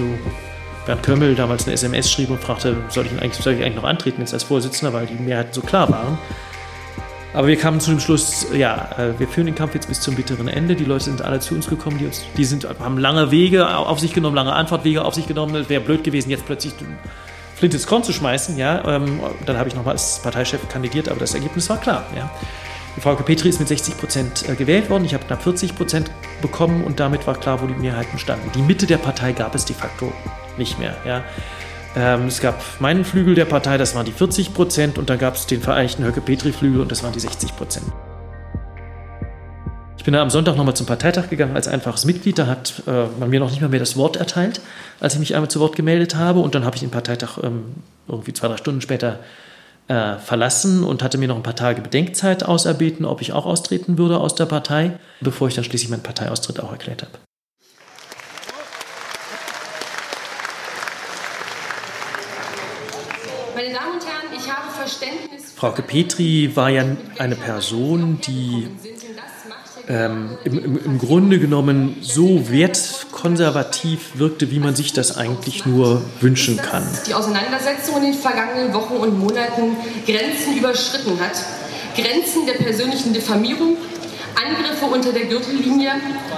Bernd 0.86 1.04
Kömmel 1.04 1.36
damals 1.36 1.66
eine 1.66 1.74
SMS 1.74 2.12
schrieb 2.12 2.30
und 2.30 2.42
fragte, 2.42 2.76
soll 2.90 3.06
ich, 3.06 3.12
eigentlich, 3.22 3.34
soll 3.44 3.54
ich 3.54 3.64
eigentlich 3.64 3.76
noch 3.76 3.84
antreten 3.84 4.22
jetzt 4.22 4.34
als 4.34 4.44
Vorsitzender, 4.44 4.94
weil 4.94 5.06
die 5.06 5.16
Mehrheiten 5.16 5.54
so 5.54 5.62
klar 5.62 5.90
waren. 5.90 6.18
Aber 7.34 7.48
wir 7.48 7.58
kamen 7.58 7.80
zu 7.80 7.92
dem 7.92 8.00
Schluss, 8.00 8.48
ja, 8.54 8.90
äh, 8.98 9.20
wir 9.20 9.28
führen 9.28 9.46
den 9.46 9.56
Kampf 9.56 9.76
jetzt 9.76 9.88
bis 9.88 10.02
zum 10.02 10.16
bitteren 10.16 10.48
Ende. 10.48 10.76
Die 10.76 10.86
Leute 10.86 11.06
sind 11.06 11.22
alle 11.22 11.40
zu 11.40 11.54
uns 11.54 11.68
gekommen, 11.68 12.00
die, 12.00 12.06
uns, 12.06 12.24
die 12.36 12.46
sind, 12.46 12.68
haben 12.80 12.98
lange 12.98 13.30
Wege 13.30 13.68
auf 13.68 14.00
sich 14.00 14.14
genommen, 14.14 14.36
lange 14.36 14.54
Anfahrtwege 14.54 15.06
auf 15.06 15.14
sich 15.14 15.28
genommen. 15.28 15.56
Es 15.56 15.70
wäre 15.70 15.82
blöd 15.82 16.04
gewesen, 16.04 16.32
jetzt 16.32 16.46
plötzlich 16.46 16.74
Flint 17.56 17.74
ins 17.74 17.86
Korn 17.86 18.04
zu 18.04 18.14
schmeißen. 18.14 18.58
Ja, 18.58 18.96
ähm, 18.96 19.20
dann 19.46 19.58
habe 19.58 19.70
ich 19.70 19.76
nochmal 19.76 19.94
als 19.94 20.22
Parteichef 20.24 20.68
kandidiert, 20.70 21.08
aber 21.08 21.20
das 21.20 21.36
Ergebnis 21.36 21.70
war 21.70 21.80
klar. 21.80 22.06
Ja. 22.16 22.32
Frau 23.00 23.16
Petri 23.16 23.50
ist 23.50 23.60
mit 23.60 23.68
60 23.68 23.98
Prozent 23.98 24.50
äh, 24.50 24.56
gewählt 24.56 24.90
worden. 24.90 25.06
Ich 25.06 25.14
habe 25.14 25.26
knapp 25.26 25.44
40 25.44 25.76
Prozent 25.76 26.12
bekommen 26.42 26.84
und 26.84 27.00
damit 27.00 27.26
war 27.28 27.36
klar, 27.36 27.62
wo 27.62 27.68
die 27.68 27.74
Mehrheiten 27.74 28.20
standen. 28.20 28.52
Die 28.54 28.62
Mitte 28.62 28.86
der 28.86 28.98
Partei 28.98 29.32
gab 29.32 29.56
es 29.56 29.66
de 29.66 29.76
facto 29.76 30.12
nicht 30.58 30.80
mehr. 30.80 30.96
Ja. 31.06 31.24
Ähm, 31.96 32.28
es 32.28 32.40
gab 32.40 32.62
meinen 32.80 33.04
Flügel 33.04 33.36
der 33.36 33.46
Partei, 33.46 33.78
das 33.78 33.96
waren 33.96 34.06
die 34.06 34.12
40 34.12 34.54
Prozent, 34.54 34.98
und 34.98 35.10
dann 35.10 35.18
gab 35.18 35.36
es 35.36 35.48
den 35.48 35.62
Vereinigten 35.62 36.04
Höcke-Petri-Flügel 36.04 36.82
und 36.82 36.92
das 36.92 37.04
waren 37.04 37.14
die 37.14 37.20
60 37.20 37.56
Prozent. 37.56 37.86
Ich 39.98 40.06
bin 40.06 40.14
dann 40.14 40.22
am 40.22 40.30
Sonntag 40.30 40.56
nochmal 40.56 40.76
zum 40.76 40.86
Parteitag 40.86 41.30
gegangen 41.30 41.56
als 41.56 41.68
einfaches 41.68 42.06
Mitglied. 42.06 42.40
Da 42.40 42.48
hat 42.48 42.84
äh, 42.88 43.06
man 43.20 43.30
mir 43.30 43.40
noch 43.40 43.50
nicht 43.50 43.62
mal 43.62 43.70
mehr 43.70 43.82
das 43.82 43.98
Wort 43.98 44.16
erteilt, 44.16 44.62
als 45.00 45.14
ich 45.14 45.20
mich 45.20 45.36
einmal 45.36 45.50
zu 45.50 45.60
Wort 45.60 45.76
gemeldet 45.76 46.16
habe. 46.16 46.40
Und 46.40 46.56
dann 46.56 46.64
habe 46.64 46.76
ich 46.76 46.80
den 46.80 46.90
Parteitag 46.90 47.38
ähm, 47.44 47.76
irgendwie 48.08 48.34
zwei, 48.34 48.48
drei 48.48 48.58
Stunden 48.58 48.82
später 48.82 49.20
äh, 49.90 50.18
verlassen 50.20 50.84
und 50.84 51.04
hatte 51.04 51.18
mir 51.18 51.28
noch 51.28 51.36
ein 51.36 51.44
paar 51.44 51.56
Tage 51.56 51.82
Bedenkzeit 51.82 52.44
auserbeten, 52.44 53.06
ob 53.06 53.22
ich 53.22 53.34
auch 53.34 53.46
austreten 53.46 53.98
würde 53.98 54.20
aus 54.20 54.36
der 54.36 54.46
Partei, 54.46 55.00
bevor 55.20 55.48
ich 55.48 55.56
dann 55.56 55.64
schließlich 55.64 55.90
meinen 55.90 56.04
Parteiaustritt 56.04 56.60
auch 56.60 56.72
erklärt 56.72 57.02
habe. 57.02 57.12
Meine 63.56 63.74
Damen 63.74 63.94
und 63.96 64.06
Herren, 64.06 64.38
ich 64.38 64.50
habe 64.50 64.72
Verständnis. 64.72 65.54
Frauke 65.56 65.82
Petri 65.82 66.56
war 66.56 66.70
ja 66.70 66.86
eine 67.18 67.36
Person, 67.36 68.22
die 68.26 68.68
ähm, 69.90 70.38
im, 70.44 70.60
im, 70.60 70.86
im, 70.86 70.98
Grunde 71.00 71.40
genommen 71.40 71.98
so 72.02 72.48
wertkonservativ 73.20 74.18
wirkte, 74.18 74.50
wie 74.52 74.60
man 74.60 74.76
sich 74.76 74.94
das 74.94 75.18
eigentlich 75.18 75.66
nur 75.66 76.02
wünschen 76.22 76.58
kann. 76.58 76.88
Die 77.06 77.14
Auseinandersetzung 77.14 77.98
in 77.98 78.04
den 78.04 78.14
vergangenen 78.14 78.74
Wochen 78.74 78.96
und 78.96 79.20
Monaten 79.20 79.76
Grenzen 80.06 80.58
überschritten 80.58 81.20
hat. 81.20 81.44
Grenzen 81.96 82.46
der 82.46 82.54
persönlichen 82.54 83.14
Diffamierung, 83.14 83.76
Angriffe 84.50 84.86
unter 84.86 85.14
der 85.14 85.26
Gürtellinie 85.26 85.92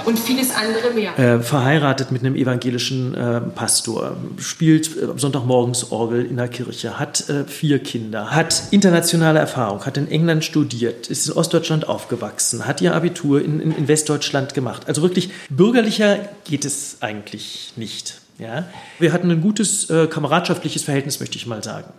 und 0.05 0.19
vieles 0.19 0.49
andere 0.51 0.93
mehr. 0.93 1.17
Äh, 1.17 1.39
verheiratet 1.41 2.11
mit 2.11 2.21
einem 2.23 2.35
evangelischen 2.35 3.15
äh, 3.15 3.41
Pastor, 3.41 4.17
spielt 4.37 4.87
äh, 4.97 5.07
Sonntagmorgens 5.15 5.91
Orgel 5.91 6.25
in 6.25 6.37
der 6.37 6.47
Kirche, 6.47 6.99
hat 6.99 7.29
äh, 7.29 7.45
vier 7.45 7.79
Kinder, 7.79 8.31
hat 8.31 8.63
internationale 8.71 9.39
Erfahrung, 9.39 9.85
hat 9.85 9.97
in 9.97 10.09
England 10.09 10.43
studiert, 10.43 11.07
ist 11.07 11.27
in 11.27 11.33
Ostdeutschland 11.33 11.87
aufgewachsen, 11.87 12.67
hat 12.67 12.81
ihr 12.81 12.93
Abitur 12.93 13.43
in, 13.43 13.59
in, 13.59 13.71
in 13.75 13.87
Westdeutschland 13.87 14.53
gemacht. 14.53 14.83
Also 14.87 15.01
wirklich 15.01 15.31
bürgerlicher 15.49 16.29
geht 16.45 16.65
es 16.65 16.97
eigentlich 17.01 17.73
nicht. 17.75 18.21
Ja? 18.37 18.65
Wir 18.99 19.13
hatten 19.13 19.29
ein 19.31 19.41
gutes 19.41 19.89
äh, 19.89 20.07
kameradschaftliches 20.07 20.83
Verhältnis, 20.83 21.19
möchte 21.19 21.37
ich 21.37 21.47
mal 21.47 21.63
sagen. 21.63 21.91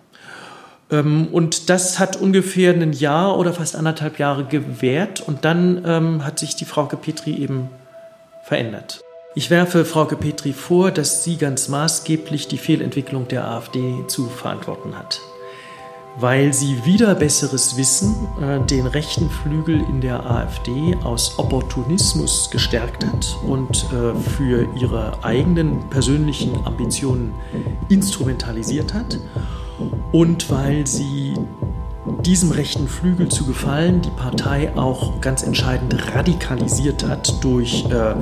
Ähm, 0.92 1.28
und 1.32 1.70
das 1.70 1.98
hat 1.98 2.16
ungefähr 2.16 2.72
ein 2.74 2.92
Jahr 2.92 3.38
oder 3.38 3.52
fast 3.52 3.74
anderthalb 3.74 4.18
Jahre 4.18 4.44
gewährt 4.44 5.20
und 5.20 5.44
dann 5.44 5.82
ähm, 5.84 6.24
hat 6.24 6.38
sich 6.38 6.54
die 6.54 6.66
Frauke 6.66 6.96
Petri 6.96 7.34
eben 7.34 7.70
verändert. 8.44 9.00
Ich 9.34 9.48
werfe 9.48 9.86
Frauke 9.86 10.16
Petri 10.16 10.52
vor, 10.52 10.90
dass 10.90 11.24
sie 11.24 11.38
ganz 11.38 11.68
maßgeblich 11.68 12.48
die 12.48 12.58
Fehlentwicklung 12.58 13.28
der 13.28 13.48
AfD 13.48 14.06
zu 14.06 14.26
verantworten 14.26 14.96
hat. 14.96 15.20
Weil 16.18 16.52
sie 16.52 16.84
wieder 16.84 17.14
besseres 17.14 17.78
Wissen 17.78 18.28
äh, 18.42 18.60
den 18.66 18.86
rechten 18.86 19.30
Flügel 19.30 19.80
in 19.88 20.02
der 20.02 20.26
AfD 20.30 20.94
aus 21.02 21.38
Opportunismus 21.38 22.50
gestärkt 22.50 23.06
hat 23.06 23.34
und 23.46 23.86
äh, 23.94 24.14
für 24.36 24.68
ihre 24.78 25.24
eigenen 25.24 25.88
persönlichen 25.88 26.66
Ambitionen 26.66 27.32
instrumentalisiert 27.88 28.92
hat 28.92 29.18
und 30.12 30.50
weil 30.50 30.86
sie 30.86 31.34
diesem 32.24 32.50
rechten 32.50 32.88
Flügel 32.88 33.28
zu 33.28 33.44
gefallen 33.46 34.02
die 34.02 34.10
Partei 34.10 34.72
auch 34.76 35.20
ganz 35.20 35.42
entscheidend 35.42 35.94
radikalisiert 36.14 37.06
hat 37.06 37.42
durch 37.42 37.84
äh, 37.90 38.14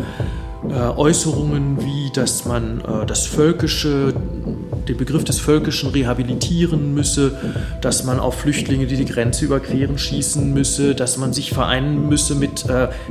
äh, 0.69 0.75
Äußerungen 0.75 1.79
wie, 1.83 2.11
dass 2.11 2.45
man 2.45 2.81
äh, 2.81 3.07
das 3.07 3.27
Völkische, 3.27 4.13
den 4.87 4.97
Begriff 4.99 5.25
des 5.25 5.41
Völkischen 5.41 5.89
rehabilitieren 5.91 6.93
müsse, 6.93 7.39
dass 7.81 8.05
man 8.05 8.21
auf 8.21 8.41
Flüchtlinge, 8.41 8.87
die 8.87 8.97
die 8.97 9.07
Grenze 9.07 9.47
überqueren, 9.47 9.97
schießen 9.97 10.53
müsse, 10.53 10.95
dass 10.95 11.17
man 11.17 11.33
sich 11.33 11.51
vereinen 11.51 12.09
müsse 12.09 12.35
mit 12.35 12.65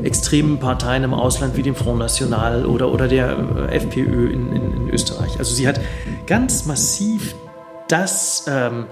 extremen 0.03 0.59
Parteien 0.59 1.03
im 1.03 1.13
Ausland 1.13 1.55
wie 1.57 1.63
dem 1.63 1.75
Front 1.75 1.99
National 1.99 2.65
oder, 2.65 2.91
oder 2.91 3.07
der 3.07 3.69
FPÖ 3.71 4.29
in, 4.29 4.51
in, 4.51 4.73
in 4.73 4.89
Österreich. 4.89 5.39
Also 5.39 5.53
sie 5.53 5.67
hat 5.67 5.79
ganz 6.27 6.65
massiv 6.65 7.35
das 7.89 8.45
ähm, 8.47 8.88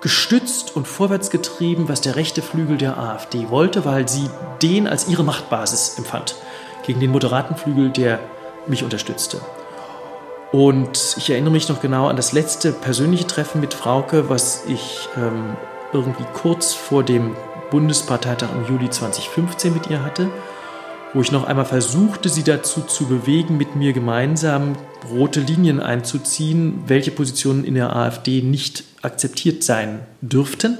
gestützt 0.00 0.74
und 0.76 0.88
vorwärts 0.88 1.30
getrieben, 1.30 1.88
was 1.88 2.00
der 2.00 2.16
rechte 2.16 2.42
Flügel 2.42 2.78
der 2.78 2.98
AfD 2.98 3.50
wollte, 3.50 3.84
weil 3.84 4.08
sie 4.08 4.28
den 4.62 4.88
als 4.88 5.08
ihre 5.08 5.24
Machtbasis 5.24 5.98
empfand, 5.98 6.36
gegen 6.84 7.00
den 7.00 7.10
moderaten 7.10 7.56
Flügel, 7.56 7.90
der 7.90 8.18
mich 8.66 8.82
unterstützte. 8.82 9.40
Und 10.52 11.14
ich 11.16 11.30
erinnere 11.30 11.52
mich 11.52 11.68
noch 11.68 11.80
genau 11.80 12.08
an 12.08 12.16
das 12.16 12.32
letzte 12.32 12.72
persönliche 12.72 13.26
Treffen 13.26 13.60
mit 13.60 13.74
Frauke, 13.74 14.28
was 14.28 14.64
ich 14.66 15.08
ähm, 15.16 15.56
irgendwie 15.92 16.24
kurz 16.32 16.72
vor 16.72 17.04
dem 17.04 17.36
Bundesparteitag 17.70 18.48
im 18.52 18.66
Juli 18.66 18.90
2015 18.90 19.72
mit 19.72 19.88
ihr 19.88 20.02
hatte 20.02 20.28
wo 21.12 21.20
ich 21.20 21.32
noch 21.32 21.44
einmal 21.44 21.64
versuchte, 21.64 22.28
sie 22.28 22.44
dazu 22.44 22.82
zu 22.82 23.06
bewegen, 23.06 23.56
mit 23.56 23.74
mir 23.74 23.92
gemeinsam 23.92 24.76
rote 25.10 25.40
Linien 25.40 25.80
einzuziehen, 25.80 26.84
welche 26.86 27.10
Positionen 27.10 27.64
in 27.64 27.74
der 27.74 27.94
AfD 27.96 28.42
nicht 28.42 28.84
akzeptiert 29.02 29.64
sein 29.64 30.00
dürften. 30.20 30.78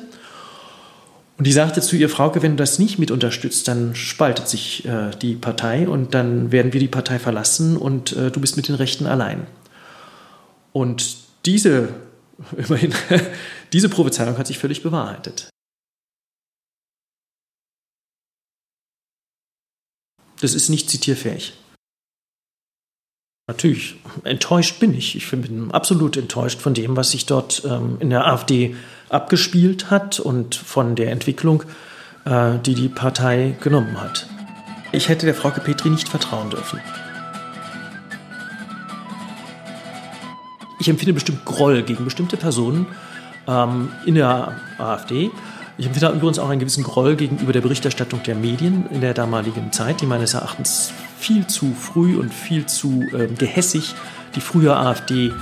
Und 1.37 1.47
die 1.47 1.53
sagte 1.53 1.81
zu 1.81 1.97
ihr, 1.97 2.11
Frauke, 2.11 2.43
wenn 2.43 2.53
du 2.53 2.57
das 2.59 2.79
nicht 2.79 2.99
mit 2.99 3.11
unterstützt, 3.11 3.67
dann 3.67 3.95
spaltet 3.95 4.47
sich 4.47 4.85
äh, 4.85 5.11
die 5.23 5.35
Partei 5.35 5.89
und 5.89 6.15
dann 6.15 6.53
werden 6.53 6.73
wir 6.75 6.81
die 6.81 6.89
Partei 6.89 7.19
verlassen 7.19 7.77
und 7.77 8.13
äh, 8.13 8.31
du 8.31 8.41
bist 8.41 8.57
mit 8.57 8.69
den 8.69 8.75
Rechten 8.75 9.07
allein. 9.07 9.47
Und 10.73 11.17
diese, 11.47 11.89
immerhin, 12.57 12.93
diese 13.73 13.89
Prophezeiung 13.89 14.37
hat 14.37 14.47
sich 14.47 14.59
völlig 14.59 14.83
bewahrheitet. 14.83 15.49
Das 20.41 20.55
ist 20.55 20.69
nicht 20.69 20.91
zitierfähig. 20.91 21.53
Natürlich, 23.47 23.97
enttäuscht 24.23 24.79
bin 24.79 24.95
ich. 24.95 25.17
Ich 25.17 25.29
bin 25.29 25.73
absolut 25.73 26.17
enttäuscht 26.17 26.61
von 26.61 26.73
dem, 26.73 26.97
was 26.97 27.11
sich 27.11 27.27
dort 27.27 27.63
ähm, 27.65 27.97
in 27.99 28.11
der 28.11 28.27
AfD 28.27 28.77
abgespielt 29.09 29.91
hat 29.91 30.21
und 30.21 30.55
von 30.55 30.95
der 30.95 31.11
Entwicklung, 31.11 31.65
äh, 32.27 32.59
die 32.65 32.75
die 32.75 32.89
Partei 32.89 33.57
genommen 33.61 34.01
hat. 34.01 34.29
Ich 34.93 35.09
hätte 35.09 35.27
der 35.27 35.35
Frau 35.35 35.51
Petri 35.51 35.91
nicht 35.91 36.09
vertrauen 36.09 36.51
dürfen. 36.51 36.81
Ich 40.79 40.89
empfinde 40.89 41.13
bestimmt 41.13 41.45
Groll 41.45 41.83
gegen 41.83 42.05
bestimmte 42.05 42.37
Personen 42.37 42.87
ähm, 43.49 43.91
in 44.07 44.15
der 44.15 44.57
AfD 44.79 45.31
ich 45.81 45.87
empfinde 45.87 46.15
übrigens 46.15 46.39
auch 46.39 46.51
einen 46.51 46.61
gewissen 46.61 46.85
Groll 46.85 47.17
gegenüber 47.17 47.55
der 47.55 47.63
Berichterstattung 47.63 48.23
der 48.23 48.35
Medien 48.35 48.85
in 48.91 49.01
der 49.01 49.15
damaligen 49.15 49.73
Zeit, 49.73 50.03
die 50.03 50.07
meines 50.07 50.35
Erachtens 50.35 50.93
viel 51.19 51.47
zu 51.47 51.73
früh 51.73 52.19
und 52.19 52.35
viel 52.35 52.67
zu 52.67 53.03
äh, 53.15 53.29
gehässig 53.29 53.95
die 54.35 54.43
frühe 54.43 54.77
AfD 54.77 55.33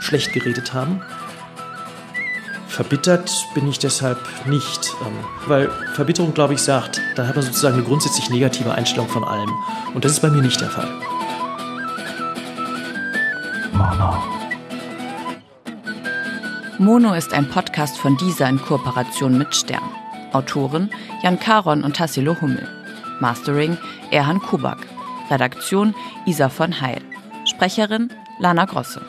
schlecht 0.00 0.34
geredet 0.34 0.74
haben. 0.74 1.00
Verbittert 2.68 3.30
bin 3.54 3.66
ich 3.68 3.78
deshalb 3.78 4.18
nicht, 4.44 4.92
ähm, 5.00 5.12
weil 5.46 5.70
Verbitterung, 5.94 6.34
glaube 6.34 6.52
ich, 6.52 6.60
sagt, 6.60 7.00
dann 7.14 7.26
hat 7.26 7.34
man 7.34 7.44
sozusagen 7.46 7.76
eine 7.76 7.84
grundsätzlich 7.84 8.28
negative 8.28 8.72
Einstellung 8.72 9.08
von 9.08 9.24
allem. 9.24 9.50
Und 9.94 10.04
das 10.04 10.12
ist 10.12 10.20
bei 10.20 10.28
mir 10.28 10.42
nicht 10.42 10.60
der 10.60 10.68
Fall. 10.68 10.90
Mono. 13.72 14.35
Mono 16.78 17.14
ist 17.14 17.32
ein 17.32 17.48
Podcast 17.48 17.96
von 17.96 18.18
dieser 18.18 18.50
in 18.50 18.60
Kooperation 18.60 19.38
mit 19.38 19.54
Stern. 19.54 19.82
Autoren 20.32 20.90
Jan 21.22 21.40
Karon 21.40 21.82
und 21.82 21.96
Tassilo 21.96 22.38
Hummel. 22.38 22.68
Mastering 23.18 23.78
Erhan 24.10 24.40
Kubak. 24.40 24.86
Redaktion 25.30 25.94
Isa 26.26 26.50
von 26.50 26.78
Heil. 26.78 27.00
Sprecherin 27.46 28.12
Lana 28.40 28.66
Grosse. 28.66 29.00